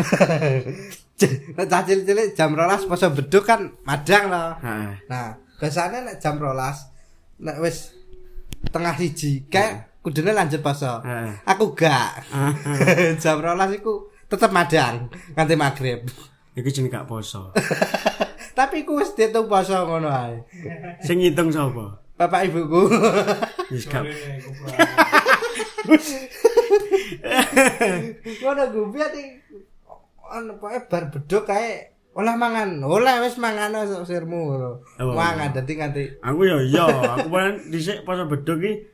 nek 1.56 1.66
cah 1.68 1.82
cilik-cilik 1.84 2.32
jam 2.32 2.56
12 2.56 2.88
poso 2.88 3.06
beduk 3.12 3.44
kan 3.44 3.68
madang 3.84 4.30
loh. 4.30 4.56
Nah, 5.10 5.36
biasanya 5.58 6.06
nek 6.06 6.16
jam 6.22 6.38
12 6.38 7.44
nek 7.44 7.56
wis 7.60 7.96
tengah 8.70 8.94
siji 8.96 9.48
kayak 9.48 10.00
kudune 10.04 10.32
lanjut 10.32 10.60
poso. 10.60 11.00
Aku 11.48 11.72
gak. 11.72 12.24
jam 13.22 13.36
12 13.40 13.80
iku 13.80 14.08
tetep 14.30 14.52
madang 14.52 15.10
nganti 15.34 15.54
maghrib. 15.56 16.06
Iki 16.54 16.70
jeneng 16.70 16.92
gak 16.92 17.08
poso. 17.08 17.50
Tapi 18.54 18.84
ku 18.84 19.00
wis 19.00 19.16
diitung 19.16 19.48
poso 19.48 19.74
ngono 19.88 20.08
ae. 20.12 20.44
Sing 21.00 21.18
ngitung 21.18 21.48
sapa? 21.50 22.00
Bapak 22.20 22.52
ibuku. 22.52 22.84
Wis 23.72 23.88
gak 23.88 24.04
Ngono 28.44 28.62
gue 28.68 28.84
biar 28.92 29.08
di 29.08 29.24
anu 30.28 30.60
pokoke 30.60 30.84
bar 30.92 31.04
beduk 31.08 31.48
kae 31.48 31.96
olah 32.12 32.36
mangan. 32.36 32.84
Olah 32.84 33.24
wis 33.24 33.40
mangan 33.40 33.72
sok 33.88 34.04
sirmu 34.04 34.52
ngono. 34.52 34.84
Oh. 35.00 35.16
Mangan 35.16 35.56
dadi 35.56 35.72
nganti 35.80 36.04
Aku 36.20 36.44
ya 36.44 36.60
iya, 36.60 36.84
aku 37.16 37.32
paling 37.32 37.72
dhisik 37.72 38.04
poso 38.04 38.28
beduk 38.28 38.60
iki 38.60 38.84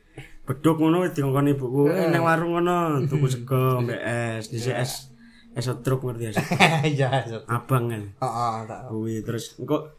beduk 0.46 0.78
ngono 0.78 1.02
wis 1.02 1.12
dikongkon 1.18 1.50
ibuku 1.50 1.90
eh, 1.90 2.06
nang 2.06 2.22
warung 2.22 2.54
ngono 2.54 3.02
tuku 3.10 3.26
sego 3.26 3.62
mbek 3.82 4.00
es, 4.06 4.54
dhisik 4.54 4.78
es 4.78 5.10
es 5.56 5.66
truk 5.82 6.06
ngerti 6.06 6.30
ya. 6.30 6.32
ya. 7.00 7.08
Heeh, 7.26 7.42
Abang 7.50 7.90
kan. 7.90 8.02
tak. 8.68 8.92
Kuwi 8.92 9.24
terus 9.26 9.58
engko 9.58 9.95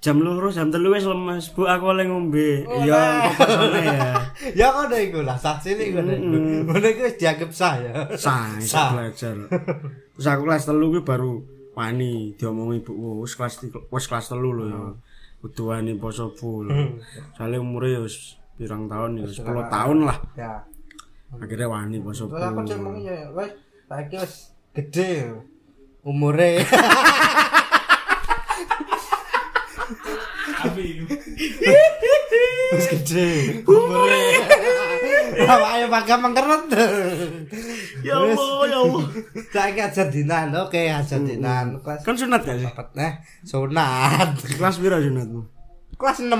jam 0.00 0.16
loro 0.16 0.48
jam 0.48 0.72
telu 0.72 0.96
wis 0.96 1.04
lemes. 1.04 1.52
Bu 1.52 1.68
aku 1.68 1.92
oleh 1.92 2.08
ngombe. 2.08 2.64
Iya 2.64 2.96
engko 3.20 3.30
pasane 3.36 3.80
ya? 3.84 3.98
Ya 4.60 4.66
ngono 4.72 4.96
iku 4.96 5.20
lah 5.20 5.36
sak 5.36 5.60
sini 5.60 5.92
ngono 5.92 6.10
iku. 6.10 6.36
Ngono 6.72 6.86
iku 6.88 7.00
wis 7.04 7.16
dianggap 7.20 7.50
sah 7.52 7.74
ya. 7.76 7.92
sah 8.16 8.56
Sah. 8.64 8.96
belajar. 8.96 9.36
Terus 10.16 10.26
aku 10.26 10.42
kelas 10.44 10.64
telu 10.64 10.86
kuwi 10.88 11.02
baru 11.04 11.32
wani 11.76 12.32
diomongi 12.34 12.80
ibuku 12.80 13.20
wis 13.20 13.36
kelas 13.36 13.60
wis 13.92 14.04
kelas 14.08 14.26
telu 14.28 14.50
lho 14.56 14.64
ya. 14.66 14.80
Kudu 15.40 15.62
wani 15.68 15.92
poso 15.96 16.32
full. 16.32 16.72
Soalnya 17.36 17.60
umure 17.60 17.92
ya 17.92 18.00
wis 18.00 18.40
pirang 18.56 18.88
tahun 18.88 19.20
ya 19.20 19.28
10 19.28 19.44
tahun 19.68 19.98
lah. 20.08 20.18
Ya. 20.32 20.64
akhirnya 21.30 21.68
wani 21.70 22.02
poso 22.02 22.26
Terus 22.26 22.40
aku 22.42 22.56
full. 22.56 22.66
cek 22.66 22.78
mung 22.80 22.96
ya 22.98 23.28
wis 23.36 23.52
saiki 23.84 24.16
wis 24.16 24.34
gede 24.72 25.12
umure. 26.00 26.52
Wis 32.70 32.86
gede 33.00 33.28
umure. 33.64 34.24
Awake 35.40 35.86
pakai 35.94 36.16
mengkeret. 36.20 36.64
ya 38.04 38.14
Allah 38.16 38.60
ya 38.66 38.78
Allah 38.78 39.04
Saiki 39.48 39.80
ajar 39.80 40.06
dinan, 40.08 40.52
oke 40.54 40.76
ajar 40.78 41.20
dinan. 41.20 41.80
Kelas 41.80 42.04
kan 42.04 42.14
sunat 42.14 42.44
gak 42.44 42.60
sih 42.60 42.66
dapat 42.68 42.88
nah 42.92 43.12
sunat. 43.42 44.28
kelas 44.56 44.76
piro 44.76 45.00
sunatmu 45.00 45.40
Kelas 45.96 46.18
6. 46.22 46.32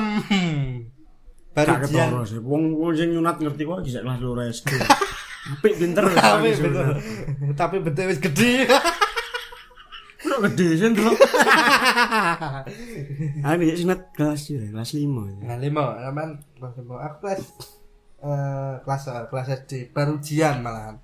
Baru 1.50 2.22
sih 2.24 2.38
wong 2.40 2.62
sing 2.94 3.10
nyunat 3.10 3.36
ngerti 3.36 3.62
kok 3.64 3.82
bisa 3.82 4.00
kelas 4.00 4.20
loro 4.20 4.40
SD 4.40 4.70
apik 5.56 5.72
pinter 5.76 6.04
Tapi 6.06 6.52
sunat. 6.52 6.68
betul. 6.68 6.88
Tapi 7.56 7.76
betul 7.80 8.04
wis 8.06 8.20
gede. 8.20 8.68
Kok 10.20 10.40
gede 10.48 10.66
sih 10.76 10.88
ndelok. 10.92 11.16
Ah 13.44 13.56
bisa 13.56 13.74
sunat 13.80 14.12
kelas 14.12 14.52
piro? 14.52 14.66
Kelas 14.68 14.92
5. 14.92 15.48
Nah, 15.48 15.56
lima, 15.56 15.96
aman 16.04 16.36
kelas 16.60 16.76
lima. 16.76 16.94
Aku 17.08 17.16
kelas 17.24 17.40
eh 18.20 18.74
kelas 18.84 19.02
kelas 19.32 19.46
SD 19.64 19.96
baru 19.96 20.20
ujian 20.20 20.60
malahan. 20.60 21.00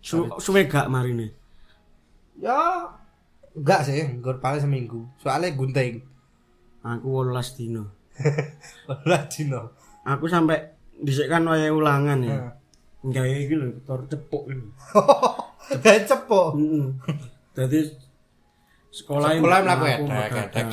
Su 0.00 0.32
suwe 0.40 0.64
gak 0.64 0.88
marine. 0.88 1.36
Ya 2.40 2.88
enggak 3.52 3.84
sih, 3.84 4.00
nggur 4.16 4.40
paling 4.40 4.64
seminggu. 4.64 5.04
Soalnya 5.20 5.52
gunting. 5.52 6.00
Aku 6.80 7.20
18 7.20 7.58
dino. 7.58 7.84
Lah 9.10 9.28
dino. 9.28 9.76
Aku 10.08 10.24
sampai 10.24 10.72
dhisik 11.04 11.28
kan 11.28 11.44
ulangan 11.44 12.24
ya. 12.24 12.56
Gawe 13.04 13.28
iki 13.28 13.54
lho 13.54 13.78
tor 13.86 14.08
cepuk 14.10 14.50
cepok. 16.10 16.56
Heeh. 16.58 16.86
Dadi 17.54 18.07
sekolah 18.88 19.36
Sekolah 19.36 19.58
mlaku 19.64 19.84
edek, 19.86 20.64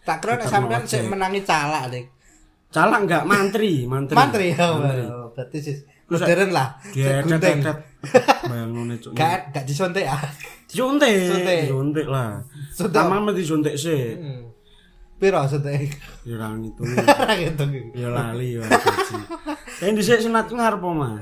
Tak 0.00 0.16
kira 0.24 0.32
nek 0.40 0.46
sampean 0.48 0.82
sik 0.88 1.06
menangi 1.06 1.40
calak 1.44 1.92
nih. 1.92 2.04
Calak 2.70 3.04
enggak 3.04 3.24
mantri, 3.26 3.84
mantri. 3.84 4.16
Mantri. 4.16 4.48
Mantri. 4.54 5.04
oh, 5.10 5.28
Berarti 5.34 5.58
sih 5.60 5.76
modern 6.10 6.50
lah. 6.50 6.68
Bayangno 8.50 8.82
cuk. 8.98 9.12
Gak 9.14 9.54
gak 9.54 9.64
disontek 9.66 10.04
ya. 10.06 10.16
Disuntik, 10.66 11.30
Suntik. 11.30 11.60
disuntik 11.66 12.06
lah. 12.10 12.42
Taman 12.74 13.26
mesti 13.26 13.38
disuntik 13.42 13.74
sih. 13.78 14.18
Piro 15.20 15.42
suntik? 15.46 15.90
Ya 16.24 16.34
ra 16.40 16.48
ngitung. 16.56 16.88
Gitu. 17.42 17.64
Ya 17.94 18.08
lali 18.10 18.58
ya. 18.58 18.64
Yang 19.84 19.92
dhisik 20.02 20.18
sunat 20.26 20.48
ngarep 20.50 20.80
omah. 20.82 21.20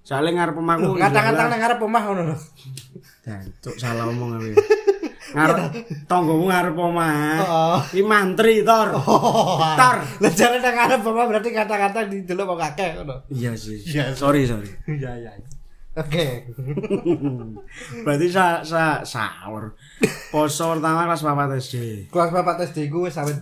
Soale 0.00 0.32
ngarep 0.32 0.56
omahku. 0.56 0.96
Ngata-ngata 0.96 1.42
nang 1.46 1.60
ngarep 1.60 1.80
omah 1.84 2.02
ngono 2.08 2.22
lho. 2.32 2.36
Salah 3.76 4.08
omong 4.08 4.40
aku. 4.40 4.48
Ngarep 5.30 5.56
tanggomu 6.10 6.44
ngarep 6.50 6.76
omah. 6.76 7.38
Oh. 7.46 7.78
Iki 7.92 8.02
mantri 8.02 8.66
tor. 8.66 8.96
Tor. 9.78 9.96
Lah 10.02 10.32
jare 10.32 10.58
nang 10.58 10.74
ngarep 10.74 11.00
omah 11.04 11.24
berarti 11.28 11.50
kata-kata 11.52 12.08
di 12.08 12.24
delok 12.24 12.56
kok 12.56 12.74
akeh 12.74 12.90
ngono. 12.98 13.14
Iya 13.30 13.52
sih. 13.54 13.78
Iya. 13.86 14.16
Sorry 14.16 14.48
sorry. 14.48 14.66
Iya 14.88 15.12
iya. 15.20 15.30
Oke. 15.98 16.46
Berarti 18.06 18.26
sa 18.30 18.62
sa 18.62 19.02
sahur. 19.02 19.74
Poso 20.32 20.78
pertama 20.78 21.10
kelas 21.10 21.22
4 21.26 21.58
SD. 21.58 21.74
Kelas 22.14 22.30
papat 22.30 22.70
SD 22.70 22.86
ku 22.86 23.04
wis 23.04 23.14
sampe 23.18 23.34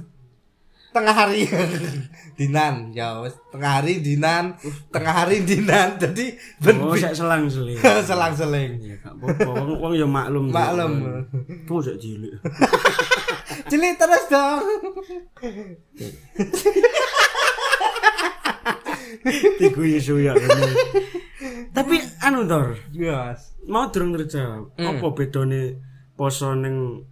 tengah 0.99 1.15
hari 1.15 1.47
dinan 2.39 2.91
ya 2.91 3.23
wis 3.23 3.39
tengah 3.55 3.79
hari 3.79 4.03
dinan 4.03 4.59
tengah 4.91 5.15
hari 5.15 5.47
dinan 5.47 5.95
jadi 5.95 6.35
ben 6.59 6.77
Oh, 6.83 6.95
sik 6.99 7.15
selang-seling. 7.15 7.79
selang-seling 8.11 8.71
Ya 8.83 8.95
gak 9.03 9.15
apa-apa. 9.19 9.51
Wong 9.51 9.79
wong 9.79 9.93
ya 9.95 10.07
maklum. 10.07 10.51
Maklum. 10.51 10.93
Kamu 11.67 11.81
sik 11.83 11.99
cilik. 12.03 12.35
cilik 13.71 13.95
terus 13.95 14.25
dong 14.31 14.63
Tiku 19.59 19.83
isu 19.83 20.23
ya. 20.23 20.35
Tapi 21.75 21.97
anu 22.23 22.47
Tor, 22.47 22.75
yes 22.91 23.59
mau 23.69 23.93
durung 23.93 24.17
terjawab. 24.17 24.75
Hmm. 24.75 24.97
Apa 24.97 25.07
bedane 25.13 25.77
poso 26.17 26.57
ning 26.57 27.05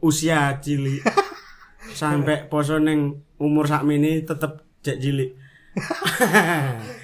usia 0.00 0.56
cilik 0.62 1.04
sampai 1.92 2.46
poso 2.46 2.76
ning 2.76 3.00
umur 3.36 3.64
sakmene 3.64 4.22
tetep 4.22 4.52
cek 4.80 4.96
cilik. 4.96 5.30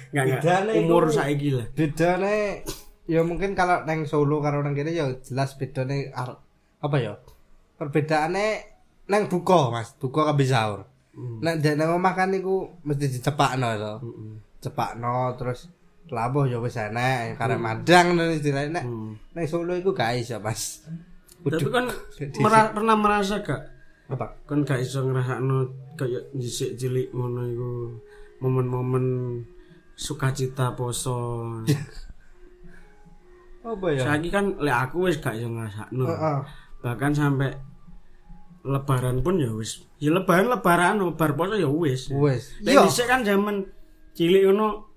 Bedane 0.09 0.71
iku- 0.73 0.81
Umur 0.87 1.05
saiki 1.07 1.49
lah. 1.51 1.67
bedane 1.69 2.63
ya 3.05 3.21
mungkin 3.21 3.53
kalau 3.53 3.83
neng 3.83 4.03
Solo 4.03 4.39
karo 4.39 4.59
nang 4.59 4.73
kene 4.73 4.91
ya 4.91 5.07
jelas 5.21 5.55
bedane 5.55 6.11
apa 6.77 6.97
ya? 6.97 7.13
Perbedaane 7.75 8.45
neng 9.05 9.23
buka 9.27 9.69
Mas. 9.69 9.93
Buka 9.93 10.25
kabeh 10.25 10.47
sahur. 10.47 10.81
Nek 11.15 11.59
ndek 11.59 11.75
nang 11.75 11.93
omah 11.93 12.13
kan 12.13 12.29
niku 12.29 12.67
mesti 12.81 13.07
dicepakno 13.09 13.67
to. 13.75 13.93
Cepakno 14.59 15.35
terus 15.35 15.69
labuh 16.07 16.47
ya 16.47 16.57
wis 16.57 16.75
enek 16.75 17.35
karena 17.35 17.57
madang 17.57 18.05
ngono 18.11 18.31
istilahnya. 18.31 18.81
Hmm. 18.81 19.19
neng 19.31 19.45
Solo 19.45 19.75
iku 19.75 19.91
gak 19.91 20.17
iso 20.17 20.39
Mas. 20.39 20.87
Tapi 21.37 21.61
Kudu- 21.61 21.69
kan 21.69 21.85
mera- 22.43 22.71
pernah 22.71 22.95
merasa 22.95 23.39
gak 23.39 23.61
apa 24.07 24.39
kan 24.47 24.63
gak 24.63 24.79
iso 24.79 25.03
ngrasakno 25.03 25.67
kayak 25.99 26.31
dhisik 26.31 26.79
cilik 26.79 27.11
ngono 27.11 27.43
iku 27.43 27.71
momen-momen 28.39 29.05
sukacita 29.97 30.77
poso. 30.77 31.17
apa 33.67 33.87
ya 33.91 34.07
Saiki 34.07 34.31
kan 34.31 34.55
lek 34.63 34.77
aku 34.87 35.11
wis 35.11 35.19
gak 35.19 35.35
iso 35.35 35.51
ngrasakno. 35.51 36.07
Heeh. 36.07 36.39
Bahkan 36.79 37.11
sampai 37.11 37.51
lebaran 38.63 39.19
pun 39.19 39.43
ya 39.43 39.51
wis. 39.51 39.83
Ya 39.99 40.15
lebaran 40.15 40.47
lebaran 40.47 41.03
bar 41.19 41.35
poso 41.35 41.59
ya 41.59 41.67
wis. 41.67 42.07
wis 42.07 42.55
Lek 42.63 42.79
iya 42.79 42.87
dhisik 42.87 43.11
kan 43.11 43.27
zaman 43.27 43.67
cilik 44.15 44.47
ngono 44.47 44.87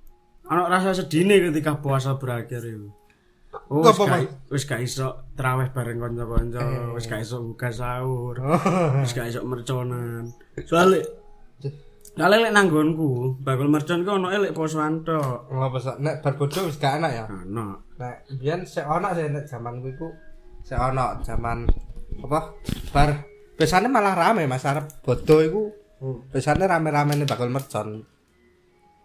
ana 0.46 0.70
rasa 0.70 0.94
sedine 0.94 1.50
ketika 1.50 1.82
puasa 1.82 2.14
berakhir 2.14 2.62
itu. 2.62 2.94
Oh, 3.50 3.82
wis 3.82 3.98
gak, 3.98 4.22
wis 4.46 4.64
gak 4.66 4.80
iso 4.82 5.26
traweh 5.34 5.74
bareng 5.74 5.98
kanca-kanca, 5.98 6.94
wis 6.94 7.10
gak 7.10 7.22
iso 7.26 7.42
buka 7.42 7.70
sahur, 7.74 8.38
wis 9.02 9.10
gak 9.10 9.26
iso 9.26 9.42
merconan. 9.42 10.30
Soale 10.62 11.02
Soale 12.10 12.42
lek 12.42 12.54
nanggonku, 12.54 13.42
bakul 13.42 13.70
mercon 13.70 14.06
ku 14.06 14.18
ono 14.18 14.30
lek 14.30 14.54
posoan 14.54 15.02
tok. 15.06 15.50
ngapa 15.50 15.78
sak 15.78 15.96
nek 15.98 16.22
bar 16.22 16.34
bodo 16.38 16.66
wis 16.66 16.78
gak 16.78 17.02
enak 17.02 17.10
ya 17.10 17.24
Ono. 17.26 17.94
Nek 17.98 18.16
biyen 18.38 18.62
sik 18.66 18.86
ana 18.86 19.14
sih 19.14 19.26
nek 19.30 19.46
jaman 19.46 19.82
ku 19.98 20.10
sik 20.62 20.78
ana 20.78 21.18
jaman 21.22 21.66
apa 22.20 22.54
bar 22.94 23.10
biasanya 23.54 23.88
malah 23.90 24.14
rame 24.18 24.46
Mas 24.50 24.66
arep 24.66 24.86
bodo 25.02 25.38
iku 25.42 25.62
Biasanya 26.00 26.64
rame-rame 26.64 27.12
nih 27.12 27.28
bakal 27.28 27.52
mercon. 27.52 28.08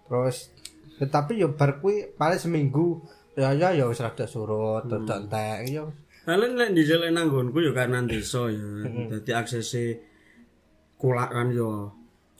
Terus 0.07 0.47
ya, 0.95 1.05
tapi 1.11 1.43
yo 1.43 1.51
bar 1.59 1.83
kuwi 1.83 2.15
paling 2.15 2.39
seminggu 2.39 3.03
ya 3.35 3.51
ya 3.51 3.69
ya 3.75 3.85
wis 3.87 3.99
rada 3.99 4.23
surut, 4.23 4.87
rada 4.87 5.15
entek 5.19 5.67
yo. 5.71 5.91
Kalian 6.25 6.57
lek 6.57 6.73
di 6.73 6.81
jalan 6.81 7.13
nanggonku 7.13 7.61
ya 7.61 7.71
kanan 7.75 8.09
desa 8.09 8.49
ya. 8.49 8.65
Dadi 9.11 9.31
aksesnya 9.31 9.93
kulak 10.97 11.29
kan 11.29 11.53
yo 11.53 11.91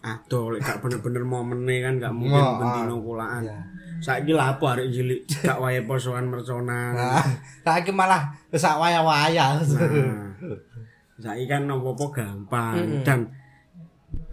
adoh 0.01 0.53
lek 0.53 0.65
gak 0.65 0.81
bener-bener 0.81 1.21
momene 1.21 1.75
kan 1.85 1.93
gak 2.01 2.13
mungkin 2.15 2.41
Oh, 2.41 2.57
bentino 2.57 2.95
kulakan. 3.01 3.45
Iya. 3.45 3.57
Saiki 4.01 4.33
lah 4.33 4.57
apa 4.57 4.65
arek 4.77 4.89
cilik 4.89 5.21
gak 5.45 5.57
wae 5.61 5.81
posoan 5.85 6.29
merconan. 6.33 6.93
Nah, 6.97 7.21
saiki 7.65 7.93
malah 7.93 8.33
sak 8.53 8.77
waya-waya. 8.81 9.61
Nah, 9.61 10.33
saiki 11.21 11.45
kan 11.45 11.69
apa-apa 11.69 12.05
gampang 12.11 13.05
dan 13.05 13.29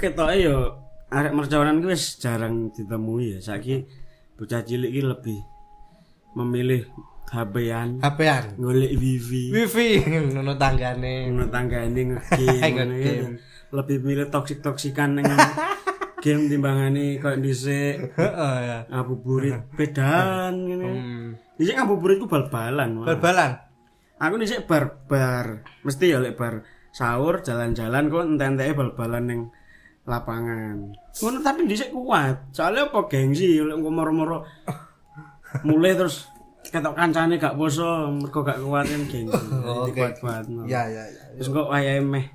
ketoke 0.00 0.36
yo 0.40 0.76
arek 1.12 1.32
merconan 1.36 1.84
ku 1.84 1.92
wis 1.92 2.16
jarang 2.20 2.72
ditemui 2.72 3.36
ya. 3.36 3.38
Saiki 3.40 3.84
bocah 4.36 4.64
cilik 4.64 4.88
iki 4.92 5.04
lebih 5.04 5.38
memilih 6.32 6.88
HP-an, 7.32 7.96
HP-an. 8.04 8.60
golek 8.60 8.92
wifi. 8.92 9.48
Wifi 9.50 10.04
ngono 10.36 10.52
tanggane. 10.60 11.32
Ngono 11.32 11.48
tanggane 11.48 12.00
ngegame 12.12 12.96
ya. 13.24 13.28
Lebih 13.72 14.04
milih 14.04 14.28
toksik-toksikan 14.28 15.16
ning 15.16 15.24
game 16.22 16.46
timbangane 16.46 17.16
koyo 17.18 17.40
dhisik 17.40 18.14
Heeh 18.14 18.56
ya. 18.62 18.78
ngabuburit 18.92 19.64
pedan 19.72 20.68
ngene. 20.68 20.90
Dhisik 21.56 21.74
ngabuburit 21.74 22.20
ku 22.20 22.28
bal-balan. 22.28 23.00
Bal-balan. 23.00 23.52
Aku 24.20 24.36
dhisik 24.36 24.68
bar-bar. 24.68 25.64
Mesti 25.82 26.12
ya 26.12 26.20
lek 26.20 26.36
bar 26.36 26.62
sahur 26.92 27.40
jalan-jalan 27.40 28.12
kok 28.12 28.28
entek-enteke 28.28 28.76
bal-balan 28.76 29.24
ning 29.24 29.40
lapangan. 30.04 30.92
Ngono 31.16 31.38
tapi 31.40 31.64
dhisik 31.64 31.96
kuat. 31.96 32.52
Soalnya 32.52 32.92
apa 32.92 33.08
gengsi 33.08 33.56
lek 33.56 33.80
moro-moro 33.80 34.44
mulai 35.60 35.92
terus 35.92 36.32
ketok 36.72 36.94
kancane 36.94 37.36
gak 37.36 37.58
poso 37.58 38.08
mergo 38.14 38.40
gak 38.46 38.60
kuat 38.62 38.86
kan 38.86 39.02
gengsi. 39.10 39.44
Jadi 39.66 39.90
Oke. 39.92 40.00
kuat-kuat. 40.00 40.44
Ya 40.64 40.88
ya 40.88 41.04
ya. 41.04 41.22
Terus 41.36 41.48
kok 41.52 41.68
wayahe 41.68 42.00
meh 42.00 42.26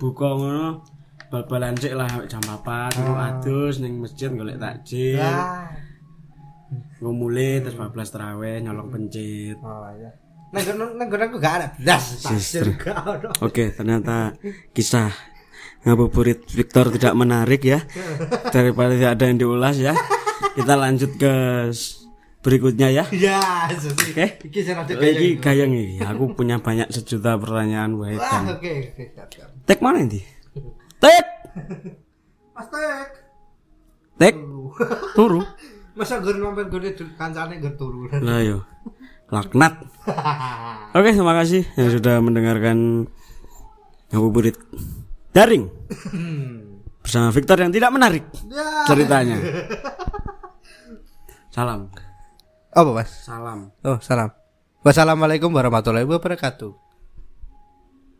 buka 0.00 0.28
ngono 0.34 0.82
bal-balan 1.30 1.74
sik 1.78 1.94
lah 1.94 2.10
jam 2.26 2.42
4 2.42 2.98
ngono 2.98 3.14
adus 3.18 3.78
ning 3.78 4.00
masjid 4.00 4.32
golek 4.32 4.58
takjil. 4.58 5.20
Ah. 5.20 5.70
Ngomule 6.98 7.62
terus 7.62 7.76
14 7.76 8.14
tarawih 8.14 8.64
nyolong 8.64 8.88
pencit. 8.90 9.60
Oh 9.60 9.90
ya. 9.94 10.10
Nang 10.54 11.10
aku 11.10 11.36
gak 11.42 11.54
ada 11.58 11.68
blas. 11.78 12.22
Oke, 13.42 13.74
ternyata 13.74 14.38
kisah 14.70 15.10
ngabuburit 15.84 16.46
Victor 16.48 16.94
tidak 16.94 17.14
menarik 17.18 17.62
ya. 17.62 17.82
Daripada 18.54 18.94
tidak 18.96 19.12
ada 19.18 19.24
yang 19.28 19.38
diulas 19.38 19.76
ya. 19.76 19.94
Kita 20.54 20.78
lanjut 20.78 21.18
ke 21.18 21.34
berikutnya 22.44 22.92
ya. 22.92 23.04
Ya, 23.10 23.40
susi. 23.74 24.12
Oke. 24.12 24.26
Iki 24.44 24.60
iki 24.60 25.28
gayeng 25.40 25.72
iki. 25.72 25.96
Aku 26.04 26.36
punya 26.36 26.60
banyak 26.60 26.92
sejuta 26.92 27.40
pertanyaan 27.40 27.96
Wah, 27.96 28.12
Wahidan. 28.12 28.42
oke. 28.52 28.72
Tek 29.64 29.80
mana 29.80 30.04
ini? 30.04 30.20
Tek, 31.00 31.26
Mas 32.52 32.68
Tek. 32.68 33.08
tek, 34.14 34.34
turu. 35.16 35.40
Masa 35.98 36.18
gur 36.18 36.34
mampir 36.36 36.66
gur 36.68 36.82
kancane 37.16 37.58
gur 37.58 37.74
turu. 37.80 38.10
Lah 38.10 38.42
yo. 38.44 38.62
Laknat. 39.32 39.80
Oke, 40.96 41.10
terima 41.10 41.34
kasih 41.34 41.66
yang 41.74 41.90
sudah 41.90 42.22
mendengarkan 42.22 43.08
ngabuburit 44.12 44.54
daring 45.34 45.66
bersama 47.02 47.34
Victor 47.34 47.58
yang 47.58 47.74
tidak 47.74 47.90
menarik 47.90 48.22
Ya. 48.46 48.86
ceritanya. 48.86 49.38
Salam. 51.54 51.90
Apa, 52.74 52.90
Mas? 52.90 53.10
Salam. 53.22 53.70
Oh, 53.86 54.02
salam. 54.02 54.34
Wassalamualaikum 54.82 55.48
warahmatullahi 55.54 56.04
wabarakatuh. 56.04 56.83